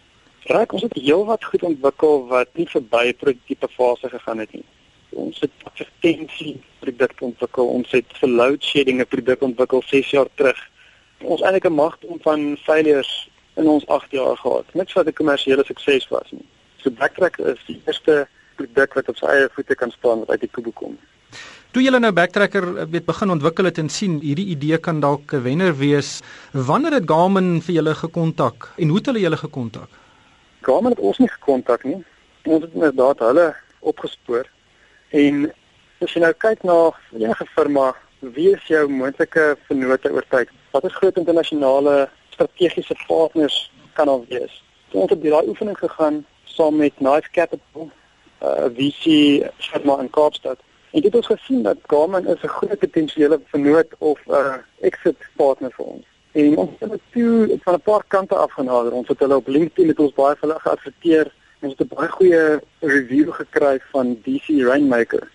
Raak 0.47 0.73
ons 0.73 0.83
het 0.83 0.95
heelwat 0.95 1.45
goed 1.45 1.63
ontwikkel 1.63 2.27
wat 2.27 2.49
nie 2.55 2.69
verby 2.71 3.13
prototipe 3.13 3.69
fase 3.69 4.09
gegaan 4.09 4.39
het 4.39 4.53
nie. 4.53 4.65
Ons 5.17 5.41
het 5.41 5.53
advertensie 5.65 6.57
produkte 6.83 7.25
ontwikkel, 7.25 7.71
ons 7.79 7.93
het 7.97 8.19
vir 8.21 8.33
load 8.41 8.65
shedding 8.65 9.01
'n 9.01 9.09
produk 9.15 9.43
ontwikkel 9.43 9.83
6 9.87 10.11
jaar 10.11 10.29
terug. 10.35 10.61
Ons 11.25 11.43
eintlik 11.43 11.65
'n 11.65 11.73
magte 11.73 12.07
om 12.07 12.21
van 12.21 12.57
failures 12.67 13.29
in 13.57 13.69
ons 13.69 13.87
8 13.87 14.11
jaar 14.11 14.37
gehad. 14.37 14.75
Niks 14.75 14.93
wat 14.93 15.07
'n 15.07 15.13
kommersiële 15.13 15.65
sukses 15.65 16.09
was 16.09 16.31
nie. 16.31 16.47
So 16.77 16.91
Backtrack 16.91 17.39
is 17.39 17.65
die 17.67 17.81
eerste 17.87 18.29
produk 18.57 18.95
wat 18.95 19.09
op 19.09 19.17
sy 19.17 19.27
eie 19.27 19.49
voete 19.53 19.75
kan 19.75 19.91
staan 19.91 20.19
wat 20.19 20.31
uit 20.31 20.41
die 20.41 20.53
kubu 20.53 20.73
kom. 20.73 20.99
Toe 21.71 21.83
julle 21.83 21.99
nou 21.99 22.13
Backtracker 22.13 22.67
eh, 22.77 22.85
weet 22.91 23.05
begin 23.05 23.31
ontwikkel 23.31 23.65
het 23.65 23.79
en 23.79 23.89
sien 23.89 24.21
hierdie 24.21 24.47
idee 24.55 24.79
kan 24.79 25.01
dalk 25.01 25.33
'n 25.33 25.43
wenner 25.43 25.77
wees, 25.77 26.21
wanneer 26.53 26.93
het 26.93 27.09
Garmin 27.11 27.63
vir 27.63 27.75
julle 27.75 27.95
gekontak 27.95 28.73
en 28.77 28.89
hoe 28.89 28.97
het 28.97 29.07
hulle 29.07 29.21
julle 29.21 29.37
gekontak? 29.37 29.89
Garmin 30.61 30.91
het 30.91 31.01
ons 31.01 31.19
nie 31.19 31.29
gekontak 31.29 31.85
nie. 31.85 32.05
Ons 32.45 32.63
het 32.63 32.73
inderdaad 32.73 33.19
hulle 33.19 33.55
opgespoor 33.81 34.47
en 35.17 35.47
as 36.05 36.13
jy 36.13 36.21
nou 36.21 36.33
kyk 36.45 36.65
na 36.69 36.77
enige 37.17 37.47
firma, 37.55 37.91
wie 38.37 38.51
is 38.55 38.69
jou 38.69 38.85
moontlike 38.89 39.45
vennote 39.69 40.13
oor 40.13 40.27
tyd? 40.33 40.53
Wat 40.75 40.85
is 40.85 40.97
groot 41.01 41.17
internasionale 41.21 42.09
strategiese 42.35 42.97
partners 43.07 43.71
kan 43.99 44.09
al 44.13 44.25
wees? 44.29 44.63
So 44.91 45.05
ons 45.05 45.13
het 45.15 45.23
daai 45.23 45.49
oefening 45.49 45.79
gegaan 45.79 46.25
saam 46.57 46.77
met 46.81 46.95
Knife 47.01 47.31
Capital, 47.33 47.89
'n 47.89 48.47
uh, 48.47 48.69
VC 48.77 49.05
firma 49.59 50.01
in 50.01 50.11
Kaapstad. 50.11 50.59
En 50.93 51.03
dit 51.03 51.13
het 51.13 51.15
ons 51.15 51.27
gesien 51.27 51.63
dat 51.63 51.77
Garmin 51.87 52.27
is 52.27 52.43
'n 52.43 52.57
groot 52.59 52.79
potensiële 52.79 53.41
vennoot 53.53 53.91
of 53.99 54.21
'n 54.27 54.31
uh, 54.33 54.55
exit 54.81 55.17
partner 55.37 55.73
vir 55.73 55.85
ons. 55.85 56.07
En 56.33 56.57
ons 56.57 56.71
het 56.79 56.91
dit 56.91 57.01
toe 57.13 57.59
van 57.65 57.75
'n 57.75 57.81
paar 57.81 58.05
kante 58.09 58.35
af 58.35 58.53
genader. 58.53 58.93
Ons 58.93 59.09
het 59.09 59.19
hulle 59.19 59.37
op 59.37 59.47
LinkedIn 59.47 59.87
met 59.87 59.99
ons 59.99 60.13
baie 60.13 60.37
hulle 60.41 60.59
geadverteer. 60.61 61.33
Ons 61.61 61.75
het 61.77 61.81
'n 61.81 61.95
baie 61.95 62.09
goeie 62.09 62.61
review 62.81 63.33
gekry 63.33 63.81
van 63.93 64.19
DC 64.25 64.47
Rainmaker. 64.69 65.31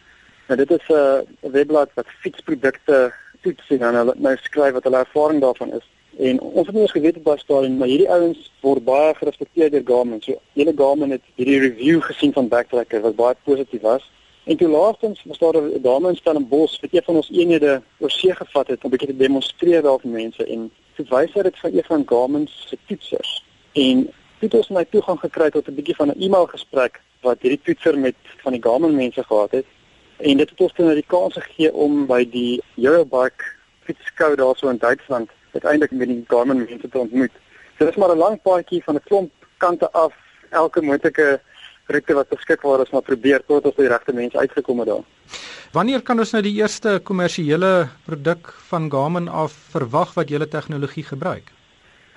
Nou 0.48 0.58
dit 0.66 0.72
is 0.72 0.88
'n 0.88 0.94
uh, 0.94 1.52
webblad 1.52 1.90
wat 1.94 2.06
fietsprodukte 2.22 3.14
toets 3.42 3.70
en 3.70 3.82
hulle 3.82 4.14
nou 4.18 4.38
skryf 4.38 4.74
wat 4.74 4.84
hulle 4.84 4.98
ervaring 4.98 5.42
daarvan 5.42 5.74
is. 5.74 5.88
En 6.18 6.40
ons 6.40 6.66
het 6.66 6.76
nie 6.76 6.82
eens 6.82 6.92
geweet 6.92 7.18
op 7.18 7.24
daai 7.24 7.38
stadium 7.38 7.78
maar 7.78 7.88
hierdie 7.88 8.10
ouens 8.10 8.52
word 8.60 8.84
baie 8.84 9.16
gerespekteer 9.16 9.72
deur 9.72 9.86
Garmin. 9.86 10.22
So 10.22 10.42
hele 10.54 10.74
Garmin 10.76 11.12
het 11.12 11.22
hierdie 11.36 11.60
review 11.60 12.02
gesien 12.02 12.34
van 12.34 12.48
Backtracker 12.48 13.02
wat 13.02 13.16
baie 13.16 13.36
positief 13.44 13.82
was. 13.82 14.12
En 14.44 14.58
toe 14.58 14.68
laastens 14.68 15.24
was 15.24 15.38
daar 15.38 15.62
'n 15.62 15.82
dame 15.82 16.10
in 16.10 16.16
Stellenbosch 16.16 16.82
wat 16.82 16.94
een 16.94 17.04
van 17.04 17.16
ons 17.16 17.32
eenhede 17.32 17.82
oor 17.98 18.12
see 18.12 18.36
gevat 18.36 18.68
het 18.68 18.84
om 18.84 18.90
'n 18.90 18.92
bietjie 18.92 19.10
te 19.10 19.18
demonstreer 19.18 19.82
daar 19.82 20.00
vir 20.00 20.12
mense 20.12 20.46
en 20.46 20.72
toe 20.96 21.06
wys 21.10 21.34
hy 21.34 21.42
dit 21.42 21.58
vir 21.58 21.74
een 21.74 21.84
van 21.84 22.04
Garmin 22.06 22.48
se 22.48 22.78
toetsers. 22.88 23.44
En 23.72 24.10
het 24.42 24.54
ons 24.54 24.70
my 24.70 24.84
toegang 24.90 25.20
gekry 25.20 25.50
tot 25.50 25.68
'n 25.68 25.76
bietjie 25.76 25.96
van 25.96 26.10
'n 26.10 26.22
e-mail 26.22 26.48
gesprek 26.48 27.00
wat 27.22 27.42
hierdie 27.42 27.62
toetser 27.64 27.98
met 27.98 28.16
van 28.44 28.52
die 28.52 28.62
Garmin 28.62 28.96
mense 28.96 29.24
gehad 29.24 29.52
het. 29.52 29.66
En 30.18 30.38
dit 30.38 30.50
het 30.50 30.62
ons 30.62 30.74
dan 30.76 30.94
die 30.94 31.06
kans 31.08 31.34
gegee 31.34 31.74
om 31.74 32.06
by 32.06 32.30
die 32.30 32.62
Eurobike 32.78 33.44
fietskou 33.86 34.36
daarso 34.36 34.70
in 34.70 34.78
Duitsland 34.78 35.30
uiteindelik 35.54 35.92
met 35.92 36.08
die 36.08 36.24
Garmin 36.28 36.58
mense 36.58 36.90
te 36.90 36.98
ontmoet. 36.98 37.32
So 37.78 37.86
dis 37.86 37.96
maar 37.96 38.12
'n 38.16 38.18
lang 38.18 38.42
paadjie 38.42 38.84
van 38.84 38.96
'n 38.96 39.04
klomp 39.04 39.32
kante 39.58 39.92
af, 39.92 40.14
elke 40.50 40.82
moontlike 40.82 41.42
roete 41.86 42.14
wat 42.14 42.30
beskikbaar 42.30 42.82
is, 42.82 42.90
maar 42.90 43.02
probeer 43.02 43.44
tot 43.46 43.66
ons 43.66 43.76
by 43.76 43.82
die 43.82 43.92
regte 43.92 44.14
mense 44.14 44.38
uitgekom 44.38 44.80
het 44.80 44.88
daar. 44.88 45.04
Wanneer 45.72 46.02
kan 46.02 46.20
ons 46.20 46.32
nou 46.32 46.42
die 46.44 46.58
eerste 46.60 47.00
kommersiële 47.04 47.88
produk 48.06 48.54
van 48.70 48.90
Garmin 48.92 49.28
af 49.28 49.54
verwag 49.72 50.14
wat 50.14 50.30
julle 50.30 50.48
tegnologie 50.48 51.04
gebruik? 51.04 51.52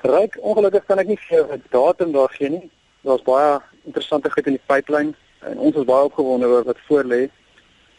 Ryk, 0.05 0.35
ongelukkig 0.45 0.85
kan 0.85 1.01
ek 1.01 1.09
nie 1.09 1.21
vir 1.29 1.47
'n 1.55 1.63
datum 1.73 2.13
daar 2.13 2.29
gee 2.29 2.49
nie. 2.49 2.71
Daar's 3.05 3.23
baie 3.25 3.61
interessante 3.87 4.31
goed 4.31 4.47
in 4.47 4.57
die 4.59 4.67
pipeline 4.67 5.15
en 5.41 5.59
ons 5.59 5.77
is 5.77 5.85
baie 5.85 6.05
opgewonde 6.05 6.47
oor 6.47 6.65
wat 6.65 6.77
voor 6.89 7.05
lê. 7.05 7.31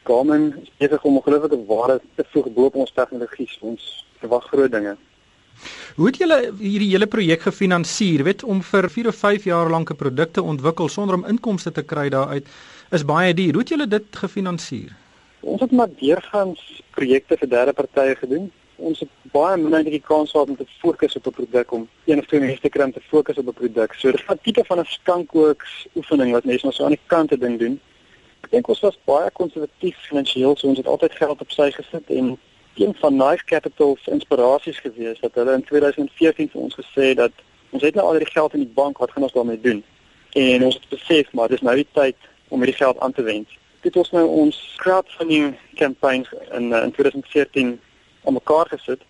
Garmin 0.03 0.53
is 0.61 0.71
besig 0.77 1.03
om 1.03 1.17
ongelooflike 1.17 1.65
waarde 1.65 2.01
te 2.15 2.23
voeg 2.31 2.53
bo 2.53 2.65
op 2.65 2.75
ons 2.75 2.91
tegnologie. 2.93 3.49
Ons 3.61 4.05
verwag 4.19 4.43
groot 4.43 4.71
dinge. 4.71 4.95
Hoe 5.95 6.07
het 6.07 6.17
julle 6.17 6.53
hierdie 6.59 6.91
hele 6.91 7.07
projek 7.07 7.41
gefinansier? 7.41 8.23
Weet 8.23 8.43
om 8.43 8.61
vir 8.61 8.89
4 8.89 9.07
of 9.07 9.15
5 9.15 9.43
jaar 9.43 9.69
lank 9.69 9.89
'n 9.89 9.95
produk 9.95 10.33
te 10.33 10.43
ontwikkel 10.43 10.89
sonder 10.89 11.15
om 11.15 11.25
inkomste 11.25 11.71
te 11.71 11.83
kry 11.83 12.09
daaruit 12.09 12.45
is 12.91 13.05
baie 13.05 13.33
duur. 13.33 13.51
Hoe 13.53 13.61
het 13.61 13.69
julle 13.69 13.87
dit 13.87 14.05
gefinansier? 14.11 14.93
Ons 15.39 15.61
het 15.61 15.71
maar 15.71 15.89
deurgangs 15.99 16.81
projekte 16.91 17.37
vir 17.37 17.49
derde 17.49 17.73
partye 17.73 18.15
gedoen. 18.15 18.51
Ons 18.75 18.99
het 18.99 19.09
baie 19.31 19.57
min 19.57 19.73
eintlik 19.73 20.01
die 20.01 20.07
kans 20.07 20.31
gehad 20.31 20.49
om 20.49 20.57
te 20.57 20.65
fokus 20.81 21.15
op 21.15 21.27
'n 21.27 21.31
produk 21.31 21.71
om 21.71 21.87
een 22.05 22.19
of 22.19 22.25
twee 22.25 22.39
mense 22.39 22.61
te 22.61 22.69
kry 22.69 22.83
om 22.83 22.93
te 22.93 23.01
fokus 23.01 23.37
op 23.37 23.47
'n 23.47 23.53
produk. 23.53 23.93
So 23.93 24.11
dit 24.11 24.19
is 24.19 24.25
'n 24.27 24.39
tipe 24.43 24.63
van 24.65 24.79
'n 24.79 24.85
skankooks 24.85 25.87
oefening 25.95 26.31
wat 26.31 26.45
mense 26.45 26.65
maar 26.65 26.73
so 26.73 26.83
aan 26.83 26.97
die 26.97 27.07
kant 27.07 27.29
te 27.29 27.37
ding 27.37 27.59
doen. 27.59 27.79
Ek 28.43 28.51
dink 28.51 28.67
ons 28.67 28.79
was 28.79 28.99
baie 29.05 29.31
konservatief 29.31 29.97
finansiëel, 29.97 30.57
so 30.57 30.67
ons 30.67 30.77
het 30.77 30.87
altyd 30.87 31.11
geld 31.11 31.41
op 31.41 31.51
sy 31.51 31.71
gesit 31.71 32.09
en 32.09 32.37
een 32.75 32.95
van 32.95 33.17
Knife 33.17 33.45
Capital 33.45 33.97
se 34.01 34.11
inspirasies 34.11 34.79
gewees 34.79 35.19
dat 35.19 35.33
hulle 35.33 35.53
in 35.53 35.63
2014 35.63 36.49
vir 36.49 36.61
ons 36.61 36.75
gesê 36.75 37.13
dat 37.15 37.31
ons 37.69 37.83
het 37.83 37.95
nou 37.95 38.05
al 38.07 38.19
die 38.19 38.25
geld 38.25 38.53
in 38.53 38.59
die 38.59 38.73
bank, 38.73 38.97
wat 38.97 39.11
gaan 39.11 39.23
ons 39.23 39.33
daarmee 39.33 39.61
doen? 39.61 39.83
En 40.31 40.63
ons 40.63 40.75
het 40.75 40.89
besef 40.89 41.31
maar 41.31 41.47
dis 41.47 41.61
nou 41.61 41.75
die 41.75 41.87
tyd 41.91 42.15
om 42.47 42.59
hierdie 42.59 42.77
geld 42.77 42.99
aan 42.99 43.13
te 43.13 43.23
wend. 43.23 43.47
Dit 43.81 43.95
was 43.95 44.11
nou 44.11 44.27
ons 44.27 44.73
crowdfunding 44.77 45.55
campaign 45.75 46.25
in 46.51 46.71
uh, 46.71 46.83
in 46.83 46.91
2014 46.91 47.79
om 48.25 48.33
mekaar 48.33 48.67
gesit. 48.73 49.01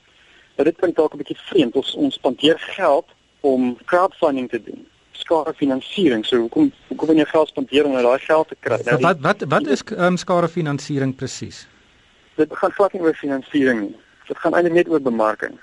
Maar 0.55 0.65
dit 0.65 0.77
klink 0.77 0.95
dalk 0.95 1.13
'n 1.13 1.21
bietjie 1.23 1.37
vreemd 1.51 1.75
ons 1.75 1.93
ons 1.95 2.15
spandeer 2.15 2.59
geld 2.59 3.07
om 3.41 3.77
crowdfunding 3.85 4.49
te 4.49 4.61
doen 4.63 4.87
skare 5.15 5.53
finansiering. 5.53 6.25
So 6.25 6.37
hoekom 6.37 6.71
hoekom 6.87 7.07
wil 7.07 7.17
jy 7.17 7.25
geld 7.25 7.47
spandeer 7.47 7.85
om 7.85 7.91
nou 7.91 8.03
daai 8.03 8.19
geld 8.19 8.47
te 8.47 8.55
kry? 8.59 8.77
Nou, 8.85 8.99
wat 8.99 9.19
wat 9.19 9.45
wat 9.47 9.67
is 9.67 9.81
um, 9.97 10.17
skare 10.17 10.47
finansiering 10.47 11.15
presies? 11.15 11.67
dit 12.35 12.57
gaan 12.59 12.71
glad 12.71 12.93
nie 12.93 13.01
oor 13.01 13.15
finansiering 13.15 13.81
nie. 13.81 13.95
Dit 14.27 14.39
gaan 14.41 14.55
eintlik 14.57 14.75
net 14.75 14.91
oor 14.91 15.01
bemarking. 15.01 15.55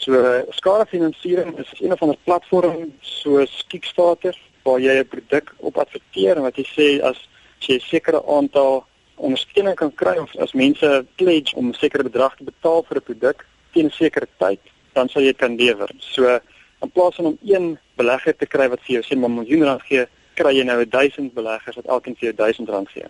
So 0.00 0.20
skare 0.56 0.86
finansiering 0.86 1.56
is 1.58 1.72
een 1.80 1.92
of 1.92 2.02
ander 2.02 2.18
platform 2.24 2.92
soos 3.00 3.64
Kickstarter 3.68 4.36
waar 4.64 4.80
jy 4.80 5.00
'n 5.00 5.08
produk 5.08 5.52
op 5.58 5.78
adverteer 5.78 6.36
en 6.36 6.42
wat 6.42 6.56
jy 6.56 6.66
sê 6.76 6.88
as 7.02 7.18
jy 7.58 7.74
'n 7.76 7.80
sekere 7.80 8.22
aantal 8.26 8.84
ondersteuning 9.20 9.76
kan 9.76 9.92
kry 9.94 10.16
of 10.18 10.32
as 10.36 10.52
mense 10.52 10.88
pledge 11.20 11.54
om 11.56 11.68
'n 11.68 11.74
sekere 11.74 12.02
bedrag 12.02 12.36
te 12.36 12.44
betaal 12.44 12.82
vir 12.88 12.96
'n 12.96 13.08
produk 13.08 13.46
teen 13.72 13.86
'n 13.86 13.90
sekere 13.90 14.28
tyd, 14.38 14.60
dan 14.92 15.08
sal 15.08 15.22
jy 15.22 15.32
kan 15.32 15.56
lewer. 15.56 15.90
So 15.98 16.40
in 16.82 16.90
plaas 16.90 17.14
van 17.14 17.26
om 17.26 17.38
een 17.44 17.78
belegger 17.96 18.36
te 18.36 18.46
kry 18.46 18.68
wat 18.68 18.80
vir 18.80 18.94
jou 18.94 19.02
sê 19.02 19.16
'n 19.16 19.34
miljoen 19.34 19.64
rand 19.64 19.82
gee, 19.82 20.06
kry 20.34 20.52
jy 20.56 20.64
nou 20.64 20.84
1000 20.84 21.34
beleggers 21.34 21.76
wat 21.76 21.86
elkeen 21.86 22.16
vir 22.16 22.32
jou 22.32 22.36
1000 22.36 22.68
rand 22.68 22.88
gee. 22.88 23.08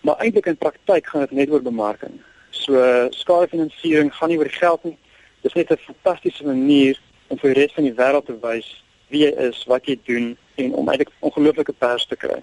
Maar 0.00 0.16
eintlik 0.16 0.46
in 0.46 0.56
praktyk 0.56 1.06
gaan 1.06 1.20
dit 1.20 1.30
net 1.30 1.50
oor 1.50 1.62
bemarking. 1.62 2.20
So 2.50 3.08
skadefinansiering 3.10 4.14
gaan 4.14 4.28
nie 4.28 4.38
oor 4.38 4.50
geld 4.50 4.84
nie. 4.84 4.98
Dit 5.42 5.54
is 5.54 5.54
net 5.54 5.70
'n 5.70 5.92
fantastiese 5.92 6.44
manier 6.44 7.00
om 7.28 7.38
vir 7.38 7.54
die 7.54 7.62
res 7.62 7.72
van 7.72 7.84
die 7.84 7.94
wêreld 7.94 8.26
te 8.26 8.38
wys 8.40 8.82
wie 9.08 9.22
jy 9.24 9.32
is, 9.48 9.64
wat 9.64 9.86
jy 9.86 9.98
doen 10.04 10.36
en 10.56 10.74
om 10.74 10.88
eintlik 10.88 11.10
ongelooflike 11.20 11.72
pers 11.72 12.06
te 12.06 12.16
kry. 12.16 12.42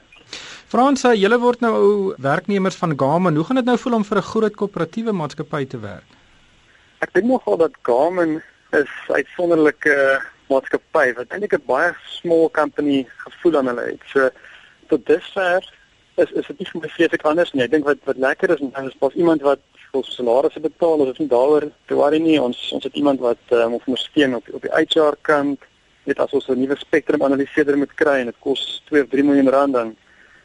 Fransa, 0.74 1.14
julle 1.14 1.38
word 1.40 1.62
nou 1.62 1.74
ou 1.78 2.16
werknemers 2.18 2.76
van 2.76 2.98
Garmin. 2.98 3.36
Hoe 3.36 3.46
gaan 3.46 3.62
dit 3.62 3.66
nou 3.66 3.78
voel 3.78 3.94
om 3.94 4.04
vir 4.04 4.18
'n 4.18 4.30
groot 4.32 4.56
koöperatiewe 4.56 5.12
maatskappy 5.12 5.66
te 5.66 5.80
werk? 5.80 6.10
Ek 7.00 7.14
dink 7.14 7.26
nogal 7.26 7.58
dat 7.58 7.74
Garmin 7.82 8.42
is 8.72 8.94
uitsonderlike 9.08 10.22
maatskappy 10.50 11.14
wat 11.18 11.30
eintlik 11.30 11.54
'n 11.54 11.66
baie 11.66 11.94
small 12.20 12.50
company 12.52 13.06
gevoel 13.26 13.58
aan 13.58 13.68
hulle 13.68 13.86
het. 13.92 14.02
So 14.14 14.30
tot 14.88 15.06
dusver 15.06 15.62
is 16.16 16.32
is 16.32 16.48
dit 16.48 16.60
nie 16.60 16.70
vir 16.72 16.82
my 16.82 16.90
vreeslik 16.90 17.26
anders 17.26 17.54
nie. 17.54 17.64
Ek 17.64 17.72
dink 17.72 17.86
wat 17.86 17.98
wat 18.06 18.18
lekker 18.18 18.54
is 18.54 18.62
en 18.62 18.88
is 18.88 18.98
pas 19.00 19.14
iemand 19.14 19.42
wat 19.42 19.60
ons 19.92 20.16
salarisse 20.16 20.60
betaal, 20.60 21.00
ons 21.00 21.12
is 21.12 21.20
nie 21.22 21.30
daaroor 21.30 21.70
te 21.88 21.96
worry 21.96 22.20
nie. 22.20 22.42
Ons 22.42 22.72
ons 22.74 22.84
het 22.84 22.96
iemand 22.96 23.20
wat 23.20 23.42
um, 23.52 23.74
ons 23.74 23.86
ondersteun 23.86 24.36
op 24.36 24.50
op 24.54 24.62
die 24.62 24.74
HR 24.74 25.18
kant. 25.22 25.60
Net 26.06 26.20
as 26.20 26.34
ons 26.34 26.48
'n 26.50 26.60
nuwe 26.60 26.78
spektrum 26.78 27.22
analiseerder 27.22 27.78
moet 27.78 27.94
kry 27.96 28.20
en 28.20 28.26
dit 28.26 28.40
kos 28.40 28.82
2 28.90 29.04
of 29.04 29.10
3 29.10 29.24
miljoen 29.24 29.50
rand 29.50 29.74
dan 29.74 29.96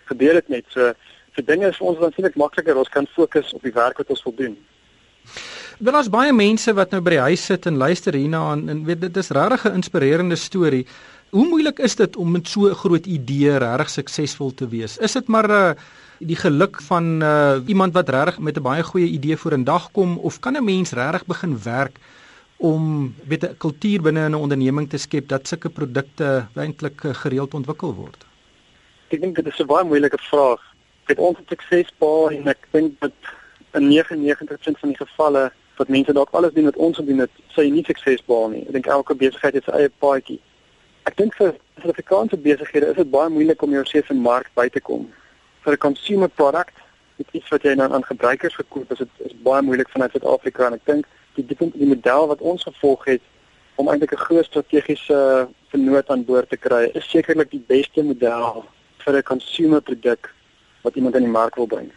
gebeur 0.09 0.41
dit 0.41 0.49
net. 0.49 0.67
So 0.75 0.93
vir 1.37 1.45
dinge 1.45 1.69
is 1.71 1.79
vir 1.79 1.87
ons 1.93 2.01
dan 2.01 2.13
seker 2.13 2.35
makliker. 2.35 2.77
Ons 2.77 2.93
kan 2.93 3.07
fokus 3.15 3.55
op 3.55 3.63
die 3.63 3.75
werk 3.75 3.99
wat 3.99 4.11
ons 4.11 4.25
wil 4.27 4.35
doen. 4.35 4.57
Wel 5.79 5.95
as 5.95 6.09
baie 6.11 6.33
mense 6.35 6.73
wat 6.75 6.91
nou 6.91 6.99
by 7.07 7.13
die 7.15 7.27
huis 7.29 7.45
sit 7.53 7.67
en 7.71 7.79
luister 7.79 8.17
hierna 8.19 8.41
en, 8.57 8.65
en 8.73 8.81
weet 8.89 9.05
dit 9.05 9.21
is 9.23 9.31
regtig 9.31 9.67
'n 9.69 9.79
inspirerende 9.79 10.37
storie. 10.37 10.87
Hoe 11.31 11.47
moeilik 11.47 11.79
is 11.79 11.95
dit 11.97 12.17
om 12.17 12.31
met 12.31 12.49
so 12.49 12.67
'n 12.69 12.75
groot 12.75 13.07
idee 13.07 13.59
regtig 13.59 13.91
suksesvol 13.91 14.55
te 14.55 14.69
wees? 14.69 14.99
Is 14.99 15.13
dit 15.13 15.29
maar 15.29 15.51
uh, 15.51 15.73
die 16.19 16.37
geluk 16.37 16.81
van 16.83 17.23
uh, 17.23 17.61
iemand 17.67 17.93
wat 17.95 18.09
regtig 18.09 18.39
met 18.39 18.57
'n 18.57 18.63
baie 18.63 18.83
goeie 18.83 19.07
idee 19.07 19.37
vorendag 19.37 19.91
kom 19.93 20.19
of 20.19 20.41
kan 20.41 20.57
'n 20.57 20.65
mens 20.65 20.93
regtig 20.93 21.27
begin 21.27 21.59
werk 21.63 21.97
om 22.57 23.15
weet 23.29 23.45
'n 23.45 23.57
kultuur 23.57 24.03
binne 24.03 24.29
'n 24.29 24.35
onderneming 24.35 24.91
te 24.91 24.99
skep 24.99 25.29
dat 25.29 25.49
sulke 25.49 25.69
produkte 25.69 26.47
eintlik 26.55 27.05
uh, 27.05 27.15
gereeld 27.15 27.55
ontwikkel 27.55 27.95
word? 27.95 28.28
Ek 29.09 29.23
dink 29.23 29.37
dit 29.37 29.47
is 29.47 29.61
'n 29.61 29.67
baie 29.67 29.85
moeilike 29.85 30.19
vraag. 30.19 30.61
Dit 31.07 31.19
ons 31.19 31.39
sukses 31.49 31.93
behaal 31.99 32.31
en 32.31 32.49
ek 32.49 32.67
dink 32.71 33.01
dat 33.01 33.13
in 33.73 33.89
99% 33.89 34.79
van 34.79 34.89
die 34.89 34.99
gevalle 34.99 35.51
wat 35.79 35.89
mense 35.89 36.13
dalk 36.13 36.31
alles 36.31 36.53
doen 36.53 36.65
wat 36.65 36.77
ons 36.77 36.97
gedoen 36.97 37.19
het, 37.19 37.31
sou 37.55 37.65
jy 37.65 37.71
nie 37.73 37.85
sukses 37.85 38.25
behaal 38.27 38.49
nie. 38.49 38.63
Ek 38.67 38.73
dink 38.73 38.87
elke 38.87 39.15
besigheid 39.15 39.55
het 39.55 39.65
sy 39.65 39.71
eie 39.71 39.91
paadjie. 40.05 40.41
Ek 41.05 41.17
dink 41.17 41.35
vir 41.41 41.55
Suid-Afrikaanse 41.81 42.37
besighede 42.37 42.91
is 42.91 43.01
dit 43.01 43.11
baie 43.11 43.31
moeilik 43.31 43.63
om 43.63 43.71
jouself 43.71 44.11
in 44.11 44.21
mark 44.21 44.51
by 44.55 44.69
te 44.69 44.81
kom. 44.81 45.09
Vir 45.65 45.73
'n 45.73 45.85
consumer 45.89 46.29
product, 46.29 46.77
dit 47.17 47.29
iets 47.33 47.49
wat 47.49 47.63
jy 47.63 47.75
nou 47.75 47.93
aan 47.93 48.05
gebruikers 48.05 48.55
verkoop, 48.55 48.93
is 48.93 48.99
dit 48.99 49.09
is 49.25 49.43
baie 49.43 49.63
moeilik 49.63 49.89
vanuit 49.89 50.11
Suid-Afrika 50.11 50.67
en 50.67 50.75
ek 50.75 50.85
dink 50.85 51.07
die 51.35 51.47
die, 51.47 51.71
die 51.75 51.93
model 51.95 52.27
wat 52.27 52.41
ons 52.41 52.63
gevolg 52.63 53.05
het 53.05 53.23
om 53.77 53.89
eintlik 53.89 54.13
'n 54.13 54.27
groot 54.27 54.45
strategiese 54.45 55.49
vernoot 55.71 56.11
aan 56.11 56.25
boord 56.25 56.51
te 56.51 56.57
kry, 56.57 56.91
is 56.95 57.11
sekerlik 57.11 57.51
die 57.51 57.65
beste 57.67 58.03
model 58.03 58.67
vir 59.09 59.19
'n 59.19 59.31
consumer 59.33 59.81
produk 59.81 60.35
wat 60.85 60.95
iemand 60.95 61.15
in 61.17 61.25
die 61.25 61.37
mark 61.41 61.57
wil 61.57 61.67
bring. 61.67 61.91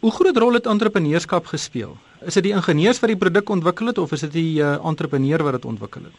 Hoe 0.00 0.10
groot 0.10 0.36
rol 0.36 0.52
het 0.52 0.66
entrepreneurskap 0.66 1.46
gespeel? 1.46 1.96
Is 2.24 2.34
dit 2.34 2.42
die 2.42 2.52
ingenieurs 2.52 3.00
wat 3.00 3.12
die 3.12 3.22
produk 3.22 3.48
ontwikkel 3.48 3.86
het 3.86 3.98
of 3.98 4.12
is 4.12 4.20
dit 4.20 4.32
die 4.32 4.60
uh, 4.60 4.76
entrepreneur 4.84 5.42
wat 5.42 5.52
dit 5.52 5.64
ontwikkel 5.64 6.08
het? 6.08 6.16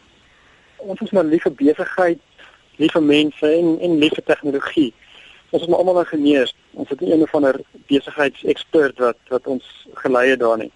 Ons 0.76 1.00
is 1.00 1.10
maar 1.10 1.24
lief 1.24 1.42
vir 1.42 1.54
besigheid, 1.54 2.20
lief 2.76 2.92
vir 2.92 3.02
mense 3.02 3.46
en 3.46 3.78
en 3.80 3.98
lief 3.98 4.14
vir 4.18 4.24
tegnologie. 4.24 4.92
Ons 5.50 5.62
is 5.62 5.68
maar 5.68 5.78
almal 5.78 6.02
ingenieurs. 6.02 6.54
Ons 6.72 6.88
het 6.88 7.00
nie 7.00 7.12
een 7.12 7.22
of 7.22 7.34
ander 7.34 7.60
besigheidsekspert 7.86 8.98
wat 8.98 9.18
wat 9.28 9.46
ons 9.46 9.66
gelei 10.04 10.30
het 10.30 10.40
daar 10.40 10.58
nie. 10.58 10.72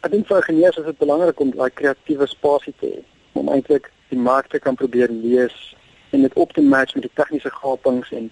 Ek 0.00 0.12
dink 0.12 0.28
vir 0.28 0.40
ingenieurs 0.40 0.78
is 0.80 0.88
dit 0.88 0.98
belangrik 0.98 1.40
om 1.40 1.50
daai 1.56 1.70
kreatiewe 1.70 2.26
spasie 2.26 2.74
te 2.80 2.94
hê 2.94 3.00
om 3.32 3.48
eintlik 3.48 3.90
die 4.08 4.18
markte 4.18 4.58
kan 4.58 4.74
probeer 4.74 5.12
lees 5.12 5.56
en 6.10 6.22
dit 6.22 6.34
op 6.34 6.52
te 6.52 6.62
match 6.62 6.94
met 6.94 7.04
die 7.06 7.14
tegniese 7.14 7.50
gapings 7.50 8.10
en 8.16 8.30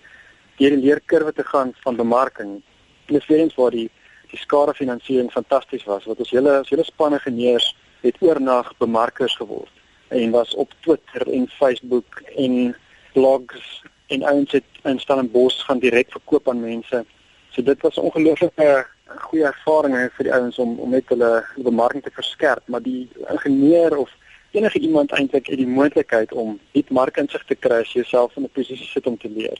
deur 0.58 0.76
die 0.76 0.84
leerkurwe 0.84 1.32
te 1.32 1.44
gaan 1.44 1.74
van 1.84 1.96
bemarking 1.96 2.62
dis 3.06 3.26
weer 3.26 3.38
eens 3.38 3.54
waar 3.54 3.70
die 3.70 3.90
die 4.30 4.38
skare 4.38 4.74
finansiering 4.74 5.30
fantasties 5.32 5.84
was 5.84 6.04
wat 6.04 6.18
ons 6.18 6.30
hele 6.30 6.62
hele 6.68 6.84
spanne 6.84 7.18
geneers 7.18 7.74
het 8.00 8.16
oornag 8.20 8.72
bemarkers 8.78 9.36
geword 9.36 9.72
en 10.08 10.30
was 10.30 10.54
op 10.54 10.72
Twitter 10.80 11.32
en 11.32 11.48
Facebook 11.48 12.22
en 12.36 12.76
blogs 13.12 13.82
en 14.06 14.22
ouens 14.22 14.52
het 14.52 14.64
in 14.82 15.00
Stellenbosch 15.00 15.64
gaan 15.64 15.78
direk 15.78 16.10
verkoop 16.10 16.48
aan 16.48 16.60
mense. 16.60 17.04
So 17.50 17.62
dit 17.62 17.80
was 17.80 17.96
'n 17.96 18.00
ongelooflike 18.00 18.86
goeie 19.06 19.44
ervaring 19.44 20.12
vir 20.16 20.24
die 20.24 20.32
ouens 20.32 20.58
om 20.58 20.78
om 20.78 20.90
net 20.90 21.08
hulle 21.08 21.44
bemarking 21.56 22.02
te 22.02 22.10
verskerp, 22.10 22.62
maar 22.66 22.82
die 22.82 23.08
ingenieur 23.30 23.96
of 23.96 24.10
enige 24.50 24.78
iemand 24.78 25.12
eintlik 25.12 25.46
het 25.46 25.56
die 25.56 25.66
moontlikheid 25.66 26.32
om 26.32 26.60
diep 26.72 26.90
markinsig 26.90 27.44
te 27.44 27.54
kry 27.54 27.80
as 27.80 27.92
jy 27.92 28.00
jouself 28.00 28.36
in 28.36 28.42
'n 28.42 28.50
posisie 28.52 28.86
sit 28.86 29.06
om 29.06 29.18
te 29.18 29.28
leer. 29.28 29.58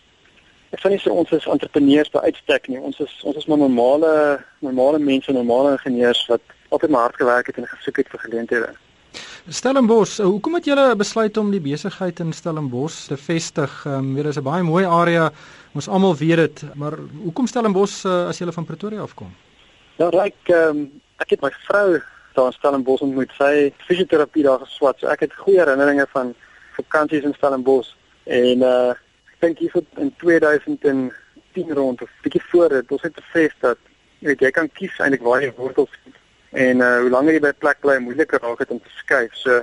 Ek 0.70 0.84
nie 0.92 0.98
so 1.00 1.14
ons 1.16 1.30
is 1.32 1.46
entrepreneurs 1.48 2.10
by 2.12 2.20
uitstek 2.28 2.68
nie. 2.68 2.80
Ons 2.80 2.98
is 3.00 3.12
ons 3.24 3.36
is 3.36 3.46
maar 3.48 3.58
normale 3.58 4.12
normale 4.60 4.98
mense, 4.98 5.32
normale 5.32 5.72
ingenieurs 5.78 6.26
wat 6.28 6.42
altyd 6.68 6.90
maar 6.90 7.08
hard 7.08 7.16
gewerk 7.16 7.46
het 7.46 7.56
en 7.56 7.66
gesoek 7.66 8.02
het 8.02 8.10
vir 8.12 8.20
geleenthede. 8.26 8.68
Stellenbosch, 9.48 10.18
eh, 10.20 10.26
hoekom 10.26 10.58
het 10.58 10.66
julle 10.68 10.96
besluit 10.96 11.36
om 11.36 11.50
die 11.50 11.60
besigheid 11.60 12.20
in 12.20 12.32
Stellenbosch 12.32 13.06
te 13.08 13.16
vestig? 13.16 13.84
Ehm 13.86 13.94
um, 13.94 14.14
weet 14.14 14.24
dis 14.24 14.36
'n 14.36 14.42
baie 14.42 14.62
mooi 14.62 14.84
area. 14.84 15.30
Ons 15.74 15.88
almal 15.88 16.16
weet 16.16 16.36
dit, 16.36 16.64
maar 16.74 16.98
hoekom 17.24 17.46
Stellenbosch 17.46 18.04
uh, 18.04 18.28
as 18.28 18.38
jy 18.38 18.52
van 18.52 18.64
Pretoria 18.64 19.00
afkom? 19.00 19.34
Ja, 19.96 20.08
ryk 20.08 20.36
ehm 20.44 20.68
um, 20.68 21.00
ek 21.16 21.30
het 21.30 21.40
my 21.40 21.50
vrou 21.64 22.02
daar 22.34 22.46
in 22.46 22.52
Stellenbosch 22.52 23.00
ontmoet. 23.02 23.32
Sy 23.38 23.72
fisioterapie 23.86 24.42
daar 24.42 24.58
geswat. 24.58 25.00
So 25.00 25.06
ek 25.06 25.20
het 25.20 25.32
goeie 25.32 25.58
herinneringe 25.58 26.06
van 26.12 26.34
vakansies 26.76 27.24
in 27.24 27.34
Stellenbosch 27.34 27.94
en 28.24 28.62
uh 28.62 28.92
dink 29.38 29.58
hier 29.58 29.72
in 29.96 30.14
2010 30.18 31.72
rond 31.74 32.02
of 32.02 32.10
bietjie 32.22 32.42
voor 32.50 32.68
dit, 32.68 32.92
ons 32.92 33.02
het 33.02 33.14
besef 33.14 33.54
dat 33.64 33.78
jy 34.18 34.32
weet 34.32 34.46
jy 34.46 34.50
kan 34.54 34.70
kies 34.74 34.98
eintlik 34.98 35.22
waar 35.26 35.42
jy 35.42 35.52
wortels 35.56 35.90
skiet. 36.00 36.16
En 36.58 36.82
uh 36.84 37.00
hoe 37.02 37.10
langer 37.10 37.36
jy 37.36 37.42
by 37.44 37.52
'n 37.54 37.62
plek 37.64 37.80
bly, 37.80 37.98
moeiliker 37.98 38.40
raak 38.42 38.58
dit 38.58 38.70
om 38.70 38.80
te 38.80 38.94
skuif. 38.98 39.34
So 39.34 39.62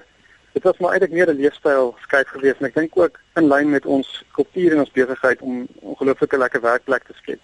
dit 0.53 0.63
was 0.63 0.77
maar 0.79 0.93
eintlik 0.93 1.11
meer 1.11 1.29
'n 1.29 1.41
leefstyl 1.41 1.95
skuif 2.01 2.27
geweest 2.27 2.59
en 2.59 2.65
ek 2.65 2.75
dink 2.75 2.97
ook 2.97 3.19
in 3.35 3.47
lyn 3.47 3.69
met 3.69 3.85
ons 3.85 4.23
kultuur 4.31 4.71
en 4.71 4.79
ons 4.79 4.91
besigheid 4.91 5.41
om 5.41 5.67
ongelooflike 5.81 6.37
lekker 6.37 6.61
werkplek 6.61 7.03
te 7.03 7.13
skep. 7.13 7.41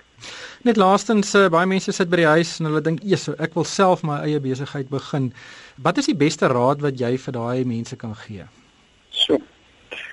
Net 0.63 0.77
laastens 0.77 1.35
uh, 1.35 1.49
baie 1.49 1.65
mense 1.65 1.91
sit 1.91 2.09
by 2.09 2.15
die 2.15 2.31
huis 2.35 2.59
en 2.59 2.65
hulle 2.65 2.81
dink, 2.81 2.99
"Jesus, 3.03 3.35
ek 3.39 3.53
wil 3.53 3.63
self 3.63 4.03
my 4.03 4.21
eie 4.23 4.39
besigheid 4.39 4.89
begin." 4.89 5.33
Wat 5.77 5.97
is 5.97 6.05
die 6.05 6.15
beste 6.15 6.47
raad 6.47 6.81
wat 6.81 6.99
jy 6.99 7.17
vir 7.17 7.33
daai 7.33 7.65
mense 7.65 7.95
kan 7.95 8.15
gee? 8.15 8.45
So. 9.09 9.37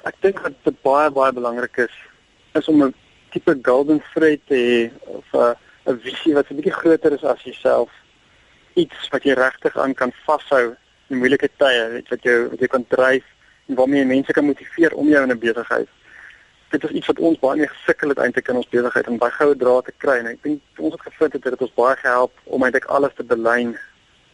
Ek 0.05 0.15
dink 0.21 0.43
dat 0.43 0.55
dit 0.65 0.83
baie 0.83 1.11
baie 1.11 1.33
belangrik 1.33 1.77
is 1.77 2.08
is 2.55 2.69
om 2.69 2.83
'n 2.83 2.95
tipe 3.31 3.59
golden 3.63 4.03
thread 4.13 4.41
te 4.47 4.55
hê 4.55 4.81
of 5.05 5.27
'n 5.33 5.57
'n 5.89 6.01
visie 6.01 6.35
wat 6.35 6.51
'n 6.51 6.57
bietjie 6.57 6.81
groter 6.81 7.13
is 7.13 7.25
as 7.25 7.43
jouself. 7.43 7.91
Iets 8.75 9.09
wat 9.11 9.23
jy 9.23 9.33
regtig 9.33 9.77
aan 9.77 9.95
kan 9.95 10.13
vashou 10.27 10.77
in 11.09 11.19
moeilike 11.19 11.51
tye, 11.57 11.89
weet 11.91 12.09
wat 12.09 12.23
jou 12.23 12.49
wat 12.49 12.61
jy 12.61 12.67
kan 12.67 12.85
dryf 12.89 13.25
en 13.69 13.75
waarmee 13.75 14.01
jy 14.01 14.07
mense 14.07 14.33
kan 14.33 14.45
motiveer 14.45 14.93
om 14.95 15.09
jou 15.09 15.23
in 15.23 15.33
'n 15.33 15.39
besigheid. 15.39 15.89
Dit 16.71 16.85
is 16.85 16.91
iets 16.91 17.07
wat 17.07 17.19
ons 17.19 17.39
baie 17.39 17.57
mee 17.57 17.69
gesukkel 17.69 18.09
het 18.09 18.19
eintlik 18.19 18.49
in 18.49 18.57
ons 18.57 18.69
besigheid 18.69 19.09
om 19.09 19.19
baie 19.19 19.33
goue 19.33 19.57
draad 19.57 19.85
te 19.85 19.93
kry 19.97 20.19
en 20.19 20.27
ek 20.27 20.43
dink 20.43 20.61
ons 20.79 20.93
het 20.93 21.01
gevind 21.01 21.33
dat 21.33 21.43
dit 21.43 21.63
ons 21.63 21.75
baie 21.75 21.97
gehelp 21.97 22.33
om 22.45 22.63
eintlik 22.63 22.85
alles 22.85 23.15
te 23.15 23.25
belyn. 23.25 23.79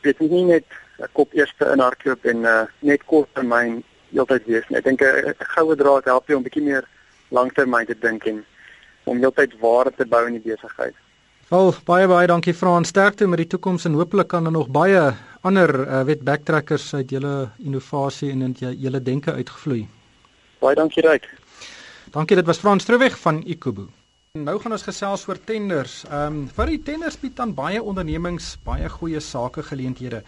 Weet 0.03 0.21
nie 0.21 0.45
net 0.45 0.67
'n 0.99 1.09
kop 1.13 1.33
eerste 1.33 1.65
in 1.73 1.79
hardloop 1.79 2.25
en 2.25 2.45
uh, 2.45 2.67
net 2.81 3.05
kort 3.05 3.29
termyn 3.35 3.83
heeltyd 4.13 4.47
wees 4.47 4.69
nie. 4.69 4.79
Ek 4.79 4.85
dink 4.85 5.03
'n 5.03 5.35
goue 5.39 5.77
draad 5.77 6.05
help 6.05 6.27
jou 6.27 6.37
om 6.37 6.43
bietjie 6.43 6.63
meer 6.63 6.85
langtermyn 7.35 7.87
te 7.87 7.97
dink 8.01 8.27
en 8.31 8.45
om 9.11 9.21
heeltyd 9.21 9.57
waarde 9.61 9.93
te 9.97 10.07
bou 10.09 10.23
in 10.29 10.39
die 10.39 10.45
besigheid. 10.53 10.95
Wel, 11.51 11.75
baie 11.85 12.07
baie 12.09 12.29
dankie 12.31 12.55
Frans. 12.57 12.89
Sterkte 12.89 13.27
met 13.29 13.43
die 13.43 13.51
toekoms 13.53 13.85
en 13.85 13.99
hopelik 13.99 14.31
kan 14.33 14.47
er 14.49 14.55
nog 14.55 14.71
baie 14.73 15.03
ander 15.45 15.75
uh, 15.85 16.01
wet 16.09 16.23
backtrackers 16.25 16.95
uit 16.95 17.11
julle 17.13 17.51
innovasie 17.61 18.31
en 18.33 18.47
in 18.49 18.55
julle 18.57 19.03
denke 19.03 19.33
uitgevloei. 19.33 19.83
Baie 20.65 20.79
dankie 20.79 21.05
Ryk. 21.05 21.29
Dankie, 22.15 22.39
dit 22.39 22.49
was 22.49 22.63
Frans 22.63 22.89
Trouweg 22.89 23.19
van 23.21 23.43
Ikubu. 23.45 23.91
Nou 24.35 24.57
gaan 24.59 24.73
ons 24.75 24.83
gesels 24.83 25.29
oor 25.29 25.39
tenders. 25.47 26.01
Ehm 26.09 26.41
um, 26.41 26.47
vir 26.57 26.73
die 26.73 26.81
tenders 26.83 27.21
bied 27.21 27.39
aan 27.39 27.53
baie 27.55 27.83
ondernemings 27.83 28.55
baie 28.67 28.89
goeie 28.91 29.21
sakegeleenthede. 29.21 30.25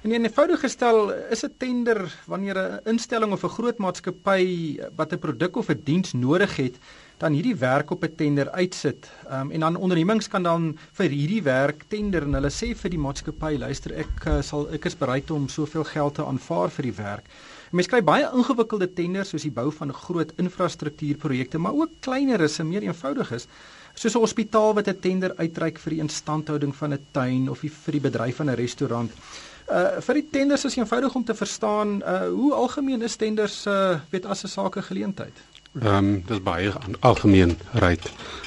In 0.00 0.14
eenvoudig 0.16 0.62
gestel 0.64 1.10
is 1.28 1.44
'n 1.44 1.52
tender 1.58 2.00
wanneer 2.24 2.56
'n 2.58 2.80
instelling 2.88 3.32
of 3.32 3.44
'n 3.44 3.48
groot 3.48 3.78
maatskappy 3.78 4.80
wat 4.96 5.12
'n 5.12 5.18
produk 5.18 5.56
of 5.56 5.68
'n 5.68 5.80
diens 5.84 6.12
nodig 6.12 6.56
het, 6.56 6.78
dan 7.18 7.32
hierdie 7.32 7.56
werk 7.56 7.90
op 7.90 8.04
'n 8.04 8.14
tender 8.16 8.50
uitsit. 8.50 9.10
Ehm 9.28 9.40
um, 9.40 9.50
en 9.50 9.60
dan 9.60 9.76
ondernemings 9.76 10.28
kan 10.28 10.42
dan 10.42 10.78
vir 10.92 11.08
hierdie 11.08 11.42
werk 11.42 11.84
tender 11.88 12.22
en 12.22 12.32
hulle 12.32 12.50
sê 12.50 12.74
vir 12.74 12.90
die 12.90 12.98
maatskappy, 12.98 13.58
luister, 13.58 13.92
ek 13.92 14.24
uh, 14.26 14.40
sal 14.42 14.72
ek 14.72 14.84
is 14.84 14.96
bereid 14.96 15.30
om 15.30 15.48
soveel 15.48 15.84
geld 15.84 16.14
te 16.14 16.24
aanvaar 16.24 16.70
vir 16.70 16.82
die 16.82 16.96
werk. 16.96 17.24
Mens 17.70 17.86
kry 17.86 18.02
baie 18.02 18.30
ingewikkelde 18.32 18.94
tenders 18.94 19.28
soos 19.28 19.42
die 19.42 19.52
bou 19.52 19.70
van 19.70 19.92
groot 19.92 20.32
infrastruktuurprojekte, 20.36 21.58
maar 21.58 21.74
ook 21.74 21.90
kleiner 22.00 22.40
is 22.40 22.58
en 22.58 22.68
meer 22.68 22.82
eenvoudig 22.82 23.32
is. 23.32 23.46
Soos 23.94 24.14
'n 24.14 24.20
hospitaal 24.20 24.74
wat 24.74 24.88
'n 24.88 25.00
tender 25.00 25.36
uitreik 25.36 25.78
vir 25.78 25.90
die 25.90 26.00
instandhouding 26.00 26.74
van 26.74 26.92
'n 26.92 27.06
tuin 27.12 27.50
of 27.50 27.58
vir 27.58 27.92
die 27.92 28.00
bedryf 28.00 28.36
van 28.36 28.48
'n 28.50 28.56
restaurant. 28.56 29.10
Uh 29.70 30.00
vir 30.02 30.18
die 30.18 30.26
tenders 30.30 30.64
is 30.64 30.76
eenvoudig 30.76 31.14
om 31.14 31.24
te 31.24 31.34
verstaan, 31.34 32.00
uh 32.02 32.28
hoe 32.28 32.52
algemeen 32.54 33.02
is 33.02 33.16
tenders 33.16 33.66
uh 33.66 34.00
weet 34.10 34.26
as 34.26 34.42
'n 34.44 34.48
sake 34.48 34.82
geleentheid? 34.82 35.36
Ehm 35.80 35.96
um, 35.96 36.22
dis 36.26 36.42
baie 36.42 36.72
algemeen 37.00 37.58
reg. 37.72 38.02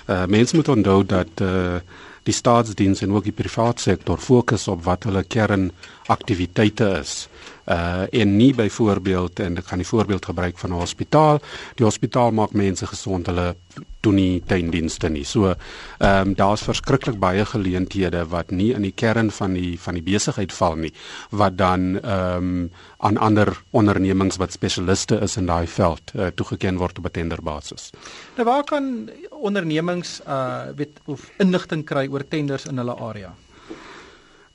Uh 0.07 0.25
mense 0.25 0.55
moet 0.55 0.67
onthou 0.67 1.05
dat 1.05 1.41
uh 1.41 1.79
die 2.23 2.33
staatsdiens 2.33 3.01
en 3.01 3.11
ook 3.11 3.23
die 3.23 3.35
private 3.35 3.81
sektor 3.81 4.17
fokus 4.17 4.67
op 4.67 4.83
wat 4.83 5.03
hulle 5.03 5.23
kernaktiwiteite 5.23 6.99
is 6.99 7.27
uh 7.67 8.03
en 8.11 8.35
nie 8.35 8.53
byvoorbeeld 8.55 9.39
en 9.39 9.57
ek 9.57 9.67
gaan 9.67 9.83
die 9.83 9.87
voorbeeld 9.87 10.25
gebruik 10.25 10.57
van 10.57 10.69
'n 10.69 10.79
hospitaal. 10.79 11.39
Die 11.75 11.85
hospitaal 11.85 12.31
maak 12.31 12.51
mense 12.51 12.87
gesond, 12.87 13.27
hulle 13.27 13.55
doen 14.03 14.15
nie 14.19 14.41
tuindienste 14.47 15.09
nie. 15.09 15.23
So 15.25 15.53
ehm 15.53 16.29
um, 16.29 16.33
daar's 16.35 16.63
verskriklik 16.65 17.19
baie 17.19 17.45
geleenthede 17.45 18.25
wat 18.29 18.51
nie 18.51 18.71
in 18.75 18.83
die 18.85 18.93
kern 18.95 19.31
van 19.31 19.53
die 19.57 19.79
van 19.79 19.97
die 19.99 20.03
besigheid 20.03 20.53
val 20.53 20.75
nie 20.75 20.91
wat 21.31 21.57
dan 21.57 21.99
ehm 22.01 22.37
um, 22.37 22.71
aan 23.03 23.17
ander 23.17 23.51
ondernemings 23.71 24.37
wat 24.39 24.51
spesialiste 24.51 25.19
is 25.21 25.37
in 25.37 25.45
daai 25.45 25.67
veld 25.67 26.13
uh, 26.15 26.27
toegeken 26.35 26.77
word 26.77 26.99
op 26.99 27.05
'n 27.05 27.11
tenderbasis. 27.11 27.91
Nou 28.35 28.47
waar 28.47 28.63
kan 28.63 29.09
ondernemings 29.29 30.21
uh 30.27 30.71
weet 30.75 30.99
of 31.05 31.29
inligting 31.37 31.85
kry 31.85 32.07
oor 32.07 32.27
tenders 32.27 32.65
in 32.65 32.77
hulle 32.77 32.95
area? 32.95 33.33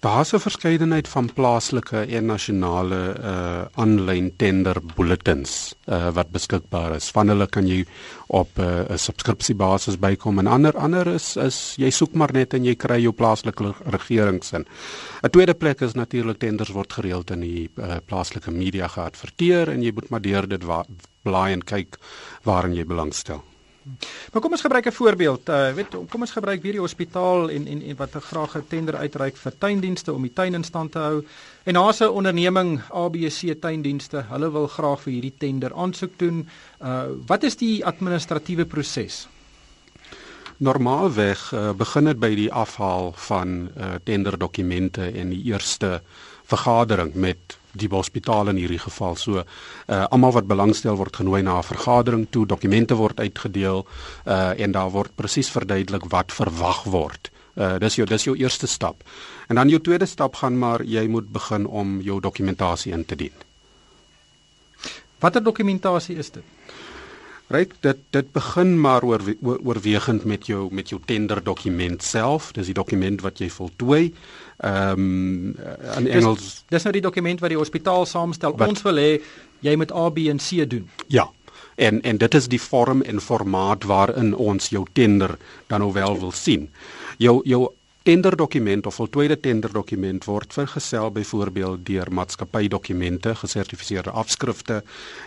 Daar's 0.01 0.33
'n 0.33 0.39
verskeidenheid 0.39 1.09
van 1.09 1.33
plaaslike 1.33 2.01
en 2.01 2.25
nasionale 2.25 3.17
uh 3.19 3.63
aanlyn 3.75 4.33
tender 4.37 4.77
bulletins 4.95 5.75
uh 5.87 6.11
wat 6.15 6.31
beskikbaar 6.31 6.95
is. 6.95 7.11
Van 7.11 7.29
hulle 7.29 7.47
kan 7.47 7.67
jy 7.67 7.85
op 8.27 8.49
uh, 8.59 8.87
'n 8.91 8.99
subskripsiebasis 8.99 9.99
bykom 9.99 10.39
en 10.39 10.47
ander 10.47 10.77
ander 10.77 11.07
is 11.07 11.37
is 11.37 11.75
jy 11.77 11.91
soek 11.91 12.15
maar 12.15 12.33
net 12.33 12.55
en 12.55 12.65
jy 12.65 12.77
kry 12.77 13.03
jou 13.03 13.13
plaaslike 13.13 13.75
regeringsin. 13.85 14.67
'n 15.23 15.31
Tweede 15.31 15.55
plek 15.55 15.81
is 15.81 15.95
natuurlik 15.95 16.39
tenders 16.39 16.71
word 16.71 16.93
gereeld 16.93 17.31
in 17.31 17.41
die 17.41 17.71
uh, 17.77 17.97
plaaslike 18.07 18.51
media 18.51 18.89
geadverteer 18.89 19.69
en 19.69 19.83
jy 19.83 19.93
moet 19.95 20.11
maar 20.11 20.23
deur 20.23 20.49
dit 20.49 20.65
blaai 21.23 21.53
en 21.53 21.65
kyk 21.65 21.99
waarin 22.45 22.75
jy 22.75 22.85
belangstel. 22.85 23.43
Maar 24.33 24.43
kom 24.43 24.53
ons 24.53 24.61
gebruik 24.61 24.87
'n 24.87 24.93
voorbeeld. 24.93 25.49
Uh 25.49 25.73
weet 25.75 25.89
kom 26.09 26.21
ons 26.21 26.31
gebruik 26.31 26.63
weer 26.63 26.73
die 26.73 26.81
hospitaal 26.81 27.51
en 27.51 27.67
en 27.67 27.83
en 27.83 27.97
wat 27.97 28.11
graag 28.11 28.57
'n 28.57 28.67
tender 28.69 28.97
uitreik 28.97 29.37
vir 29.37 29.53
tuindienste 29.59 30.13
om 30.13 30.23
die 30.23 30.33
tuin 30.33 30.55
in 30.55 30.65
stand 30.65 30.93
te 30.93 30.99
hou. 30.99 31.25
En 31.65 31.75
daar's 31.75 32.01
'n 32.01 32.09
onderneming 32.09 32.81
ABC 32.91 33.61
tuindienste. 33.61 34.25
Hulle 34.29 34.53
wil 34.53 34.67
graag 34.67 35.01
vir 35.01 35.13
hierdie 35.13 35.35
tender 35.39 35.75
aansoek 35.75 36.19
doen. 36.19 36.49
Uh 36.83 37.03
wat 37.27 37.43
is 37.43 37.57
die 37.57 37.85
administratiewe 37.85 38.65
proses? 38.65 39.29
Normaalweg 40.59 41.53
uh, 41.53 41.71
begin 41.73 42.05
dit 42.05 42.19
by 42.19 42.35
die 42.35 42.53
afhaal 42.53 43.13
van 43.29 43.71
uh, 43.77 43.95
tenderdokumente 44.03 45.05
en 45.07 45.31
die 45.31 45.43
eerste 45.53 46.01
vergadering 46.51 47.15
met 47.15 47.59
die 47.79 47.89
hospitaal 47.89 48.49
in 48.53 48.61
hierdie 48.61 48.81
geval. 48.83 49.17
So 49.17 49.43
uh 49.43 50.05
almal 50.11 50.33
wat 50.33 50.47
belangstel 50.51 50.97
word 50.97 51.17
genooi 51.17 51.43
na 51.43 51.59
'n 51.59 51.63
vergadering 51.71 52.27
toe, 52.31 52.47
dokumente 52.47 52.95
word 52.95 53.21
uitgedeel 53.21 53.87
uh 54.27 54.61
en 54.61 54.73
daar 54.73 54.91
word 54.91 55.15
presies 55.15 55.51
verduidelik 55.51 56.05
wat 56.11 56.33
verwag 56.33 56.85
word. 56.85 57.31
Uh 57.57 57.79
dis 57.79 57.97
jou 57.97 58.07
dis 58.07 58.25
jou 58.25 58.37
eerste 58.37 58.67
stap. 58.67 59.03
En 59.49 59.55
dan 59.55 59.69
jou 59.69 59.81
tweede 59.81 60.07
stap 60.07 60.35
gaan 60.35 60.59
maar 60.59 60.83
jy 60.85 61.07
moet 61.07 61.33
begin 61.33 61.67
om 61.67 62.01
jou 62.01 62.21
dokumentasie 62.21 62.93
in 62.93 63.05
te 63.05 63.17
dien. 63.17 63.33
Watter 65.19 65.43
dokumentasie 65.43 66.17
is 66.17 66.31
dit? 66.31 66.45
Ryk 67.49 67.73
dit 67.81 68.01
dit 68.13 68.33
begin 68.33 68.75
maar 68.81 69.05
oor 69.09 69.23
oorwegend 69.41 70.25
met 70.29 70.47
jou 70.47 70.69
met 70.75 70.89
jou 70.93 71.01
tender 71.05 71.41
dokument 71.45 72.03
self, 72.03 72.53
dis 72.53 72.69
die 72.69 72.77
dokument 72.77 73.23
wat 73.25 73.41
jy 73.41 73.49
voltooi. 73.53 74.13
Ehm 74.59 74.93
um, 74.93 75.57
in 75.97 76.09
Engels 76.09 76.43
dis, 76.43 76.61
dis 76.69 76.85
nou 76.85 76.93
die 76.93 77.05
dokument 77.05 77.41
wat 77.41 77.55
die 77.55 77.61
hospitaal 77.61 78.07
saamstel. 78.07 78.57
Wat, 78.57 78.69
Ons 78.69 78.85
wil 78.85 79.01
hê 79.01 79.11
jy 79.65 79.77
moet 79.81 79.95
A 79.97 80.11
B 80.13 80.29
en 80.29 80.43
C 80.45 80.69
doen. 80.69 80.85
Ja. 81.09 81.31
En 81.79 82.03
en 82.03 82.21
dit 82.21 82.35
is 82.35 82.49
die 82.53 82.61
vorm 82.61 83.03
en 83.03 83.21
formaat 83.21 83.85
waarin 83.89 84.35
ons 84.35 84.69
jou 84.69 84.85
tender 84.93 85.39
dan 85.67 85.81
nou 85.81 85.93
wel 85.93 86.21
wil 86.21 86.33
sien. 86.37 86.69
Jou 87.17 87.41
jou 87.49 87.69
tenderdokument 88.09 88.87
of 88.89 88.97
voltooide 88.97 89.37
tenderdokument 89.45 90.25
word 90.25 90.55
vergesel 90.57 91.11
byvoorbeeld 91.13 91.83
deur 91.85 92.09
maatskappydokumente, 92.17 93.35
gesertifiseerde 93.43 94.15
afskrifte, 94.17 94.83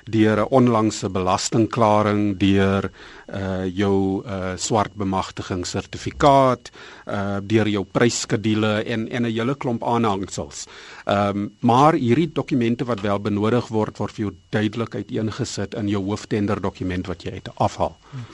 deur 0.09 0.41
'n 0.41 0.49
onlangse 0.49 1.09
belastingklaring, 1.09 2.37
deur 2.39 2.89
uh 3.29 3.65
jou 3.65 4.25
uh 4.25 4.53
swart 4.57 4.95
bemagtiging 4.95 5.65
sertifikaat, 5.65 6.71
uh 7.07 7.37
deur 7.43 7.67
jou 7.67 7.83
pryskedule 7.85 8.83
en 8.83 9.09
en 9.09 9.23
'n 9.25 9.31
hele 9.31 9.55
klomp 9.55 9.83
aanhangsels. 9.83 10.65
Ehm 11.05 11.37
um, 11.37 11.51
maar 11.59 11.93
hierdie 11.93 12.31
dokumente 12.33 12.85
wat 12.85 13.01
wel 13.01 13.19
benodig 13.19 13.67
word 13.67 13.97
word 13.97 14.13
vir 14.13 14.25
jou 14.25 14.33
duidelik 14.49 14.95
uiteengesit 14.95 15.73
in 15.73 15.87
jou 15.87 16.03
hooftenderdokument 16.03 17.07
wat 17.07 17.23
jy 17.23 17.31
uit 17.31 17.49
afhaal. 17.55 17.97
Hmm. 18.11 18.25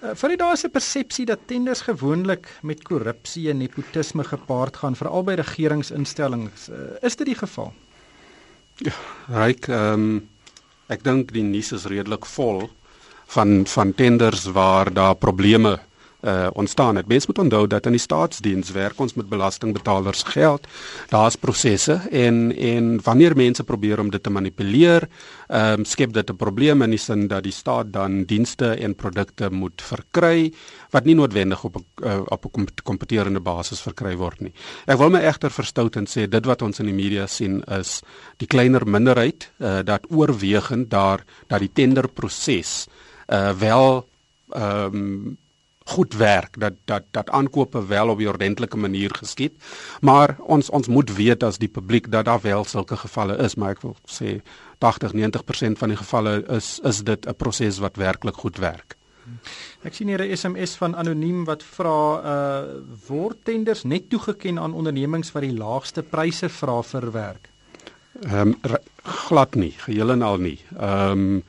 Uh, 0.00 0.14
vir 0.16 0.36
daar 0.40 0.52
is 0.56 0.64
'n 0.64 0.70
persepsie 0.70 1.26
dat 1.26 1.46
tenders 1.46 1.80
gewoonlik 1.80 2.48
met 2.62 2.82
korrupsie 2.82 3.50
en 3.50 3.58
nepotisme 3.58 4.24
gepaard 4.24 4.76
gaan 4.76 4.96
veral 4.96 5.24
by 5.24 5.34
regeringsinstellings. 5.34 6.68
Uh, 6.68 6.76
is 7.02 7.16
dit 7.16 7.26
die 7.26 7.36
geval? 7.36 7.72
Ja, 8.76 8.92
ryk 9.28 9.68
ehm 9.68 9.92
um, 9.92 10.28
ek 10.88 11.04
dink 11.04 11.32
die 11.32 11.42
nuus 11.42 11.72
is 11.72 11.84
redelik 11.84 12.26
vol 12.26 12.70
van 13.26 13.66
van 13.66 13.94
tenders 13.94 14.44
waar 14.44 14.92
daar 14.92 15.14
probleme 15.14 15.78
uh 16.22 16.48
ontstaan 16.52 16.96
het. 16.96 17.06
Mense 17.06 17.26
moet 17.26 17.38
onthou 17.38 17.66
dat 17.66 17.86
in 17.86 17.92
die 17.96 18.00
staatsdiens 18.00 18.70
werk 18.70 19.00
ons 19.00 19.14
met 19.14 19.28
belastingbetalers 19.28 20.22
geld. 20.22 20.66
Daar's 21.08 21.36
prosesse 21.36 22.00
en 22.10 22.56
en 22.56 23.00
wanneer 23.02 23.36
mense 23.36 23.64
probeer 23.64 24.00
om 24.00 24.10
dit 24.10 24.22
te 24.22 24.30
manipuleer, 24.30 25.08
ehm 25.48 25.80
um, 25.80 25.84
skep 25.84 26.12
dit 26.12 26.30
'n 26.30 26.36
probleem 26.36 26.82
in 26.82 26.90
die 26.90 26.98
sin 26.98 27.26
dat 27.28 27.42
die 27.42 27.52
staat 27.52 27.92
dan 27.92 28.24
dienste 28.24 28.74
en 28.74 28.94
produkte 28.94 29.50
moet 29.50 29.82
verkry 29.82 30.52
wat 30.90 31.04
nie 31.04 31.14
noodwendig 31.14 31.64
op 31.64 31.76
'n 31.76 31.84
uh, 32.04 32.20
op 32.24 32.44
'n 32.44 32.66
kompeterende 32.82 33.40
basis 33.40 33.80
verkry 33.80 34.16
word 34.16 34.40
nie. 34.40 34.52
Ek 34.86 34.98
wil 34.98 35.10
my 35.10 35.20
egter 35.20 35.50
verstout 35.50 35.96
en 35.96 36.06
sê 36.06 36.28
dit 36.28 36.44
wat 36.46 36.62
ons 36.62 36.78
in 36.78 36.86
die 36.86 36.94
media 36.94 37.26
sien 37.26 37.62
is 37.64 38.02
die 38.36 38.46
kleiner 38.46 38.86
minderheid 38.86 39.50
uh 39.58 39.82
dat 39.84 40.06
oorwegend 40.10 40.90
daar 40.90 41.24
dat 41.46 41.60
die 41.60 41.72
tenderproses 41.72 42.86
uh 43.28 43.52
wel 43.58 44.06
ehm 44.50 44.94
um, 44.94 45.38
goed 45.90 46.16
werk 46.16 46.58
dat 46.60 46.78
dat 46.84 47.04
dat 47.10 47.30
aankope 47.30 47.86
wel 47.86 48.08
op 48.08 48.20
'n 48.20 48.26
ordentlike 48.26 48.76
manier 48.76 49.10
geskied. 49.14 49.54
Maar 50.00 50.36
ons 50.38 50.70
ons 50.70 50.88
moet 50.88 51.14
weet 51.16 51.42
as 51.42 51.58
die 51.58 51.68
publiek 51.68 52.10
dat 52.10 52.24
daar 52.24 52.40
wel 52.40 52.64
sulke 52.64 52.96
gevalle 52.96 53.36
is, 53.36 53.54
maar 53.54 53.70
ek 53.70 53.82
wil 53.82 53.96
sê 54.04 54.40
80-90% 54.78 55.78
van 55.78 55.88
die 55.88 56.00
gevalle 56.02 56.44
is 56.48 56.80
is 56.82 57.02
dit 57.02 57.26
'n 57.26 57.34
proses 57.36 57.78
wat 57.78 57.96
werklik 57.96 58.36
goed 58.36 58.58
werk. 58.58 58.96
Ek 59.82 59.94
sien 59.94 60.08
hier 60.08 60.22
'n 60.22 60.36
SMS 60.36 60.74
van 60.76 60.96
anoniem 60.96 61.44
wat 61.44 61.62
vra 61.62 61.98
uh 62.34 62.64
word 63.08 63.36
tenders 63.44 63.82
net 63.82 64.10
toegeken 64.10 64.58
aan 64.58 64.74
ondernemings 64.74 65.32
wat 65.32 65.42
die 65.42 65.56
laagste 65.56 66.02
pryse 66.02 66.48
vra 66.48 66.82
vir 66.82 67.12
werk. 67.12 67.50
Ehm 68.20 68.54
um, 68.62 68.76
glad 69.02 69.54
nie, 69.54 69.72
geheel 69.76 70.10
en 70.10 70.22
al 70.22 70.38
nie. 70.38 70.58
Ehm 70.76 71.10
um, 71.10 71.42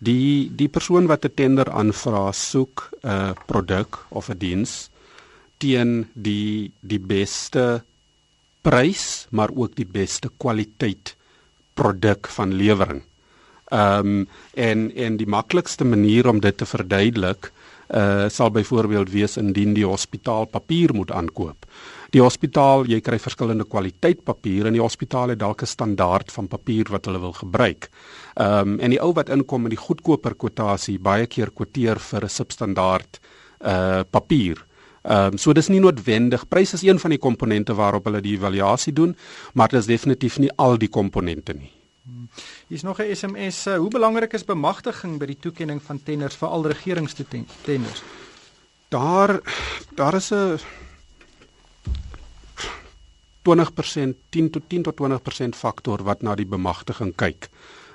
Die 0.00 0.50
die 0.56 0.68
persoon 0.68 1.06
wat 1.06 1.24
'n 1.24 1.34
tender 1.34 1.68
aanvra 1.70 2.32
soek 2.32 2.88
'n 3.04 3.34
produk 3.46 3.98
of 4.08 4.30
'n 4.30 4.38
diens 4.38 4.90
teen 5.58 6.08
die 6.14 6.72
die 6.80 6.98
beste 6.98 7.84
prys 8.64 9.26
maar 9.30 9.50
ook 9.54 9.76
die 9.76 9.88
beste 9.88 10.30
kwaliteit 10.36 11.16
produk 11.74 12.28
van 12.28 12.52
lewering. 12.52 13.02
Ehm 13.70 14.06
um, 14.06 14.28
en 14.54 14.90
en 14.94 15.16
die 15.16 15.28
maklikste 15.28 15.84
manier 15.84 16.28
om 16.28 16.40
dit 16.40 16.56
te 16.56 16.66
verduidelik 16.66 17.52
uh 17.90 18.28
sal 18.28 18.50
byvoorbeeld 18.50 19.10
wees 19.10 19.36
indien 19.36 19.74
die 19.74 19.86
hospitaal 19.86 20.46
papier 20.46 20.94
moet 20.94 21.10
aankoop. 21.10 21.66
Die 22.14 22.22
hospitaal, 22.22 22.86
jy 22.90 23.00
kry 23.00 23.18
verskillende 23.22 23.64
kwaliteit 23.70 24.24
papier 24.24 24.66
en 24.66 24.74
die 24.74 24.82
hospitaal 24.82 25.34
het 25.34 25.38
dalk 25.38 25.62
'n 25.62 25.66
standaard 25.66 26.32
van 26.32 26.48
papier 26.48 26.86
wat 26.90 27.06
hulle 27.06 27.20
wil 27.20 27.32
gebruik. 27.32 27.90
Ehm 28.34 28.68
um, 28.68 28.80
en 28.80 28.90
die 28.90 29.00
ou 29.02 29.12
wat 29.12 29.28
inkom 29.28 29.62
met 29.62 29.70
die 29.70 29.84
goedkoper 29.86 30.34
kwotasie 30.34 30.98
baie 30.98 31.26
keer 31.26 31.50
kwoteer 31.50 31.98
vir 31.98 32.24
'n 32.24 32.28
substandaard 32.28 33.20
uh 33.60 34.02
papier. 34.10 34.64
Ehm 35.02 35.32
um, 35.32 35.38
so 35.38 35.52
dis 35.52 35.68
nie 35.68 35.80
noodwendig. 35.80 36.48
Prys 36.48 36.72
is 36.72 36.82
een 36.82 36.98
van 36.98 37.10
die 37.10 37.18
komponente 37.18 37.74
waarop 37.74 38.04
hulle 38.04 38.20
die 38.20 38.36
evaluasie 38.36 38.92
doen, 38.92 39.16
maar 39.54 39.68
dit 39.68 39.80
is 39.80 39.86
definitief 39.86 40.38
nie 40.38 40.50
al 40.56 40.78
die 40.78 40.88
komponente 40.88 41.52
nie. 41.52 41.79
Hier's 42.68 42.82
nog 42.82 42.98
'n 42.98 43.14
SMS. 43.16 43.66
Uh, 43.66 43.76
hoe 43.76 43.90
belangrik 43.90 44.32
is 44.32 44.44
bemagtiging 44.44 45.18
by 45.18 45.26
die 45.26 45.38
toekenning 45.40 45.82
van 45.82 46.02
tenders 46.02 46.36
vir 46.36 46.48
al 46.48 46.66
regeringstenders? 46.66 48.02
Daar 48.88 49.40
daar 49.94 50.14
is 50.14 50.30
'n 50.30 50.58
20% 53.42 54.16
10 54.28 54.50
tot 54.50 54.62
10 54.68 54.82
tot 54.82 54.96
20% 54.96 55.56
faktor 55.56 56.02
wat 56.02 56.22
na 56.22 56.34
die 56.34 56.46
bemagtiging 56.46 57.14
kyk. 57.16 57.48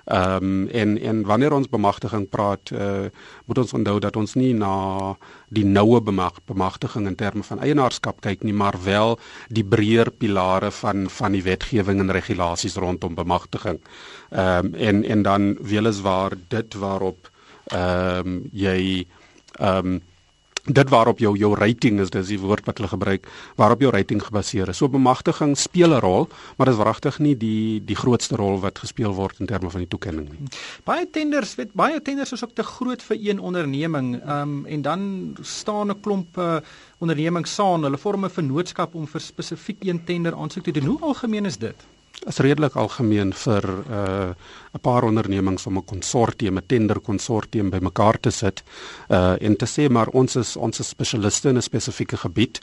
Ehm 0.06 0.44
um, 0.44 0.68
en 0.68 1.02
en 1.02 1.24
wanneer 1.26 1.54
ons 1.54 1.70
bemagtiging 1.70 2.30
praat, 2.30 2.70
uh, 2.70 3.10
moet 3.46 3.58
ons 3.58 3.74
onthou 3.74 4.00
dat 4.00 4.16
ons 4.16 4.34
nie 4.38 4.54
na 4.54 5.16
die 5.50 5.66
noue 5.66 6.02
bemag, 6.02 6.38
bemagtiging 6.46 7.08
in 7.10 7.16
terme 7.16 7.44
van 7.44 7.60
eienaarskap 7.60 8.22
kyk 8.22 8.44
nie, 8.44 8.54
maar 8.54 8.78
wel 8.84 9.18
die 9.50 9.66
breër 9.66 10.12
pilare 10.12 10.70
van 10.72 11.10
van 11.10 11.32
die 11.34 11.42
wetgewing 11.44 12.00
en 12.00 12.14
regulasies 12.14 12.78
rondom 12.78 13.16
bemagtiging. 13.16 13.82
Ehm 14.30 14.66
um, 14.66 14.74
en 14.74 15.04
en 15.04 15.22
dan 15.22 15.58
weliswaar 15.62 16.38
dit 16.48 16.74
waarop 16.74 17.32
ehm 17.74 18.28
um, 18.28 18.44
jy 18.52 19.08
ehm 19.58 19.96
um, 19.96 20.02
dit 20.66 20.90
waarop 20.90 21.20
jou 21.20 21.36
jou 21.38 21.54
rating 21.56 22.00
is 22.02 22.10
dis 22.10 22.28
die 22.34 22.40
woord 22.42 22.66
wat 22.66 22.80
hulle 22.80 22.90
gebruik 22.90 23.28
waarop 23.56 23.82
jou 23.82 23.92
rating 23.94 24.22
gebaseer 24.24 24.70
is. 24.70 24.78
So 24.78 24.90
bemagtiging 24.90 25.56
speel 25.58 25.94
'n 25.94 26.02
rol, 26.02 26.28
maar 26.58 26.66
dit 26.68 26.76
is 26.76 26.82
wragtig 26.82 27.20
nie 27.20 27.36
die 27.38 27.82
die 27.86 27.96
grootste 27.96 28.36
rol 28.36 28.60
wat 28.60 28.80
gespeel 28.80 29.14
word 29.14 29.40
in 29.40 29.46
terme 29.46 29.70
van 29.70 29.80
die 29.80 29.88
toekenning 29.88 30.30
nie. 30.30 30.50
Baie 30.84 31.10
tenders, 31.10 31.56
weet 31.56 31.74
baie 31.74 32.02
tenders 32.02 32.32
is 32.32 32.44
ook 32.44 32.56
te 32.56 32.64
groot 32.64 33.02
vir 33.04 33.18
een 33.22 33.40
onderneming. 33.40 34.22
Ehm 34.22 34.42
um, 34.42 34.66
en 34.66 34.82
dan 34.82 35.36
staan 35.42 35.90
'n 35.90 36.00
klomp 36.02 36.38
uh, 36.38 36.58
ondernemings 36.98 37.54
saam, 37.54 37.84
hulle 37.84 37.98
vorm 37.98 38.26
'n 38.26 38.30
vennootskap 38.30 38.96
om 38.96 39.08
vir 39.08 39.22
spesifiek 39.22 39.84
een 39.84 40.04
tender 40.04 40.36
aansoek 40.36 40.64
te 40.64 40.72
doen. 40.72 40.86
Hoe 40.86 41.02
algemeen 41.02 41.46
is 41.46 41.58
dit? 41.58 41.76
Is 42.28 42.38
redelik 42.38 42.76
algemeen 42.76 43.34
vir 43.34 43.64
uh, 43.70 44.34
'n 44.74 44.82
paar 44.82 45.04
ondernemings 45.04 45.66
om 45.66 45.78
'n 45.78 45.86
konsortium, 45.86 46.58
'n 46.58 46.66
tender 46.68 47.00
konsortium 47.00 47.70
bymekaar 47.70 48.20
te 48.20 48.30
sit 48.30 48.64
uh 49.10 49.36
en 49.42 49.56
te 49.56 49.66
sê 49.66 49.90
maar 49.90 50.08
ons 50.08 50.36
is 50.36 50.56
ons 50.56 50.80
is 50.80 50.88
spesialiste 50.88 51.50
in 51.50 51.58
'n 51.58 51.62
spesifieke 51.62 52.18
gebied. 52.18 52.62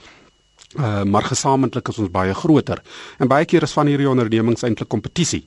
Uh 0.78 1.04
maar 1.04 1.22
gesamentlik 1.22 1.88
is 1.88 1.98
ons 1.98 2.10
baie 2.10 2.34
groter. 2.34 2.82
En 3.18 3.28
baie 3.28 3.44
keer 3.44 3.62
is 3.62 3.72
van 3.72 3.86
hierdie 3.86 4.08
ondernemings 4.08 4.62
eintlik 4.62 4.88
kompetisie 4.88 5.44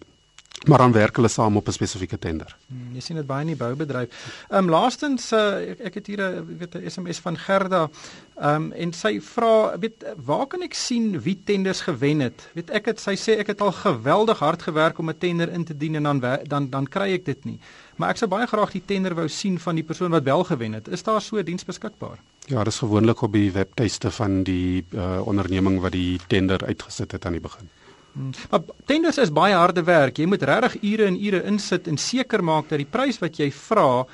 maar 0.64 0.78
dan 0.78 0.92
werk 0.92 1.16
hulle 1.16 1.28
saam 1.28 1.58
op 1.58 1.68
'n 1.68 1.72
spesifieke 1.72 2.20
tender. 2.20 2.58
Hmm, 2.68 2.94
jy 2.94 3.00
sien 3.00 3.16
dit 3.16 3.26
baie 3.26 3.42
in 3.42 3.48
die 3.48 3.56
boubedryf. 3.56 4.10
Ehm 4.50 4.64
um, 4.64 4.70
laastens 4.70 5.32
uh, 5.32 5.70
ek, 5.70 5.80
ek 5.80 5.94
het 5.94 6.08
hier 6.08 6.22
'n 6.22 6.58
weet 6.58 6.76
'n 6.76 6.90
SMS 6.90 7.20
van 7.20 7.38
Gerda. 7.38 7.90
Ehm 8.36 8.56
um, 8.56 8.72
en 8.72 8.94
sy 8.94 9.22
vra 9.22 9.80
weet 9.80 10.06
waar 10.26 10.48
kan 10.48 10.62
ek 10.62 10.74
sien 10.74 11.22
wie 11.22 11.42
tenders 11.44 11.82
gewen 11.82 12.20
het? 12.20 12.50
Weet 12.54 12.70
ek 12.70 12.86
het 12.86 13.00
sy 13.00 13.16
sê 13.16 13.40
ek 13.40 13.48
het 13.48 13.62
al 13.62 13.72
geweldig 13.72 14.40
hard 14.40 14.62
gewerk 14.62 14.98
om 14.98 15.10
'n 15.10 15.18
tender 15.18 15.52
in 15.52 15.64
te 15.64 15.78
dien 15.78 15.96
en 15.96 16.04
dan 16.04 16.40
dan 16.44 16.70
dan 16.70 16.88
kry 16.88 17.14
ek 17.14 17.26
dit 17.26 17.46
nie. 17.46 17.60
Maar 17.96 18.10
ek 18.10 18.18
sou 18.18 18.30
baie 18.30 18.48
graag 18.48 18.72
die 18.72 18.86
tender 18.86 19.16
wou 19.16 19.28
sien 19.28 19.60
van 19.60 19.76
die 19.76 19.84
persoon 19.84 20.12
wat 20.12 20.24
wel 20.24 20.44
gewen 20.44 20.74
het. 20.74 20.88
Is 20.88 21.04
daar 21.04 21.22
so 21.22 21.38
'n 21.38 21.46
diens 21.46 21.66
beskikbaar? 21.66 22.20
Ja, 22.46 22.64
dit 22.64 22.74
is 22.74 22.80
gewoonlik 22.80 23.22
op 23.22 23.32
die 23.34 23.52
webtuiste 23.52 24.12
van 24.12 24.44
die 24.44 24.86
uh, 24.94 25.22
onderneming 25.26 25.80
wat 25.82 25.92
die 25.92 26.20
tender 26.28 26.66
uitgesit 26.66 27.12
het 27.12 27.26
aan 27.26 27.32
die 27.32 27.42
begin. 27.42 27.70
Hmm. 28.16 28.32
Maar 28.50 28.62
tenders 28.88 29.18
is 29.20 29.32
baie 29.36 29.56
harde 29.56 29.84
werk. 29.84 30.18
Jy 30.18 30.28
moet 30.32 30.44
regtig 30.48 30.78
ure 30.82 31.10
en 31.10 31.18
ure 31.20 31.42
insit 31.50 31.88
en 31.92 31.98
seker 32.00 32.44
maak 32.44 32.70
dat 32.72 32.80
die 32.80 32.88
prys 32.88 33.20
wat 33.20 33.40
jy 33.40 33.50
vra, 33.52 34.06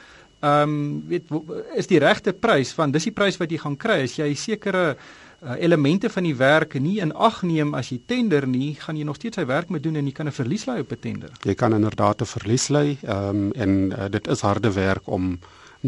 ehm 0.41 0.69
um, 0.69 1.03
weet 1.07 1.29
is 1.77 1.87
die 1.87 1.99
regte 2.01 2.33
prys 2.33 2.71
van 2.73 2.91
dis 2.91 3.05
die 3.05 3.13
prys 3.13 3.37
wat 3.37 3.51
jy 3.53 3.59
gaan 3.61 3.77
kry. 3.77 3.99
As 4.07 4.17
jy 4.17 4.31
sekere 4.33 4.95
uh, 4.95 5.53
elemente 5.59 6.09
van 6.09 6.25
die 6.25 6.35
werk 6.35 6.73
nie 6.81 6.97
in 7.03 7.13
ag 7.13 7.43
neem 7.45 7.75
as 7.77 7.91
jy 7.93 7.99
tender 8.09 8.47
nie, 8.49 8.73
gaan 8.81 8.97
jy 8.97 9.05
nog 9.05 9.19
steeds 9.21 9.37
sy 9.37 9.45
werk 9.45 9.69
moet 9.69 9.83
doen 9.85 10.01
en 10.01 10.09
jy 10.09 10.15
kan 10.17 10.27
'n 10.27 10.33
verlies 10.33 10.65
ly 10.65 10.79
op 10.81 10.91
'n 10.91 10.99
tender. 10.99 11.29
Jy 11.45 11.53
kan 11.53 11.73
inderdaad 11.73 12.21
'n 12.21 12.25
verlies 12.25 12.69
ly, 12.69 12.97
ehm 13.03 13.29
um, 13.29 13.51
en 13.51 13.93
uh, 13.93 14.09
dit 14.09 14.27
is 14.27 14.41
harde 14.41 14.73
werk 14.73 15.05
om 15.05 15.37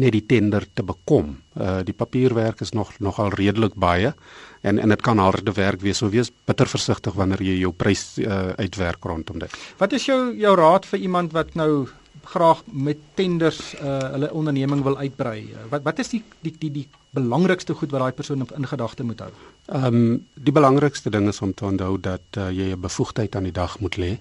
net 0.00 0.14
die 0.14 0.24
tender 0.26 0.66
te 0.74 0.82
bekom. 0.86 1.36
Uh 1.54 1.82
die 1.86 1.94
papierwerk 1.94 2.60
is 2.60 2.74
nog 2.74 2.92
nogal 2.98 3.32
redelik 3.34 3.74
baie 3.74 4.14
en 4.62 4.78
en 4.78 4.88
dit 4.88 5.02
kan 5.02 5.18
harde 5.18 5.52
werk 5.52 5.80
wees. 5.80 5.98
So 5.98 6.10
wees 6.10 6.32
bitter 6.46 6.70
versigtig 6.70 7.14
wanneer 7.14 7.42
jy 7.42 7.58
jou 7.62 7.72
prys 7.72 8.18
uh 8.18 8.54
uitwerk 8.58 9.04
rondom 9.04 9.38
dit. 9.38 9.60
Wat 9.78 9.92
is 9.92 10.06
jou 10.06 10.34
jou 10.36 10.56
raad 10.56 10.86
vir 10.86 10.98
iemand 10.98 11.32
wat 11.32 11.54
nou 11.54 11.86
graag 12.24 12.62
met 12.66 12.98
tenders 13.14 13.74
uh 13.74 13.98
hulle 14.16 14.32
onderneming 14.32 14.82
wil 14.82 14.98
uitbrei? 14.98 15.54
Wat 15.70 15.82
wat 15.82 15.98
is 15.98 16.14
die 16.14 16.22
die 16.40 16.54
die 16.58 16.70
die 16.70 16.86
belangrikste 17.14 17.74
goed 17.74 17.92
wat 17.94 18.00
daai 18.00 18.12
persoon 18.12 18.46
in 18.56 18.66
gedagte 18.66 19.04
moet 19.04 19.20
hou? 19.20 19.30
Ehm 19.68 19.86
um, 19.94 20.26
die 20.34 20.52
belangrikste 20.52 21.10
ding 21.10 21.28
is 21.28 21.40
om 21.40 21.54
te 21.54 21.64
onthou 21.64 21.98
dat 22.00 22.38
uh, 22.38 22.50
jy 22.50 22.72
'n 22.72 22.80
bevoegdheid 22.80 23.36
aan 23.36 23.48
die 23.50 23.58
dag 23.62 23.78
moet 23.80 23.96
lê 23.96 24.18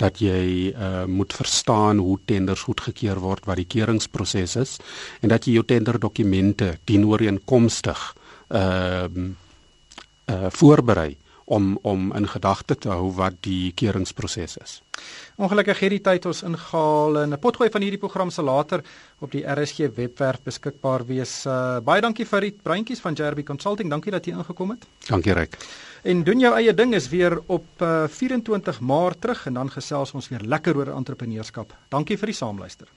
dat 0.00 0.20
jy 0.22 0.72
uh, 0.72 1.04
moet 1.04 1.32
verstaan 1.36 2.00
hoe 2.00 2.18
tenders 2.24 2.64
goedgekeur 2.68 3.20
word 3.20 3.44
wat 3.48 3.60
die 3.60 3.68
keuringsproses 3.68 4.56
is 4.56 4.76
en 5.20 5.28
dat 5.32 5.44
jy 5.44 5.58
jou 5.58 5.66
tenderdokumente 5.68 6.78
dienooreenkomstig 6.88 8.06
ehm 8.48 9.24
uh, 9.26 9.30
uh, 10.30 10.46
voorberei 10.50 11.16
om 11.50 11.78
om 11.82 12.12
in 12.14 12.28
gedagte 12.28 12.76
te 12.78 12.88
hou 12.88 13.10
wat 13.18 13.40
die 13.42 13.72
keuringsproses 13.74 14.56
is. 14.62 14.76
Ongelukkig 15.36 15.80
het 15.82 15.94
die 15.96 16.02
tyd 16.06 16.26
ons 16.30 16.42
ingehaal 16.46 17.18
en 17.24 17.34
'n 17.34 17.38
potgooi 17.38 17.70
van 17.70 17.82
hierdie 17.82 17.98
program 17.98 18.30
sal 18.30 18.44
later 18.44 18.84
op 19.18 19.30
die 19.32 19.42
RSG 19.42 19.90
webwerf 19.94 20.42
beskikbaar 20.42 21.06
wees. 21.06 21.46
Uh, 21.46 21.80
baie 21.80 22.00
dankie 22.00 22.26
vir 22.26 22.40
die 22.40 22.54
breintjies 22.62 23.00
van 23.00 23.14
Jerby 23.14 23.42
Consulting. 23.42 23.90
Dankie 23.90 24.12
dat 24.12 24.26
jy 24.26 24.32
ingekom 24.32 24.70
het. 24.70 24.86
Dankie 25.08 25.32
Ryk. 25.32 25.56
En 26.02 26.22
doen 26.24 26.40
jou 26.40 26.52
eie 26.56 26.74
ding 26.74 26.94
is 26.96 27.08
weer 27.12 27.36
op 27.46 27.84
uh, 27.84 28.04
24 28.08 28.80
Maart 28.80 29.20
terug 29.20 29.46
en 29.46 29.58
dan 29.60 29.70
gesels 29.70 30.14
ons 30.16 30.28
weer 30.32 30.40
lekker 30.40 30.76
oor 30.76 30.94
entrepreneurskap. 30.96 31.74
Dankie 31.92 32.18
vir 32.18 32.32
die 32.32 32.38
saamluister. 32.40 32.90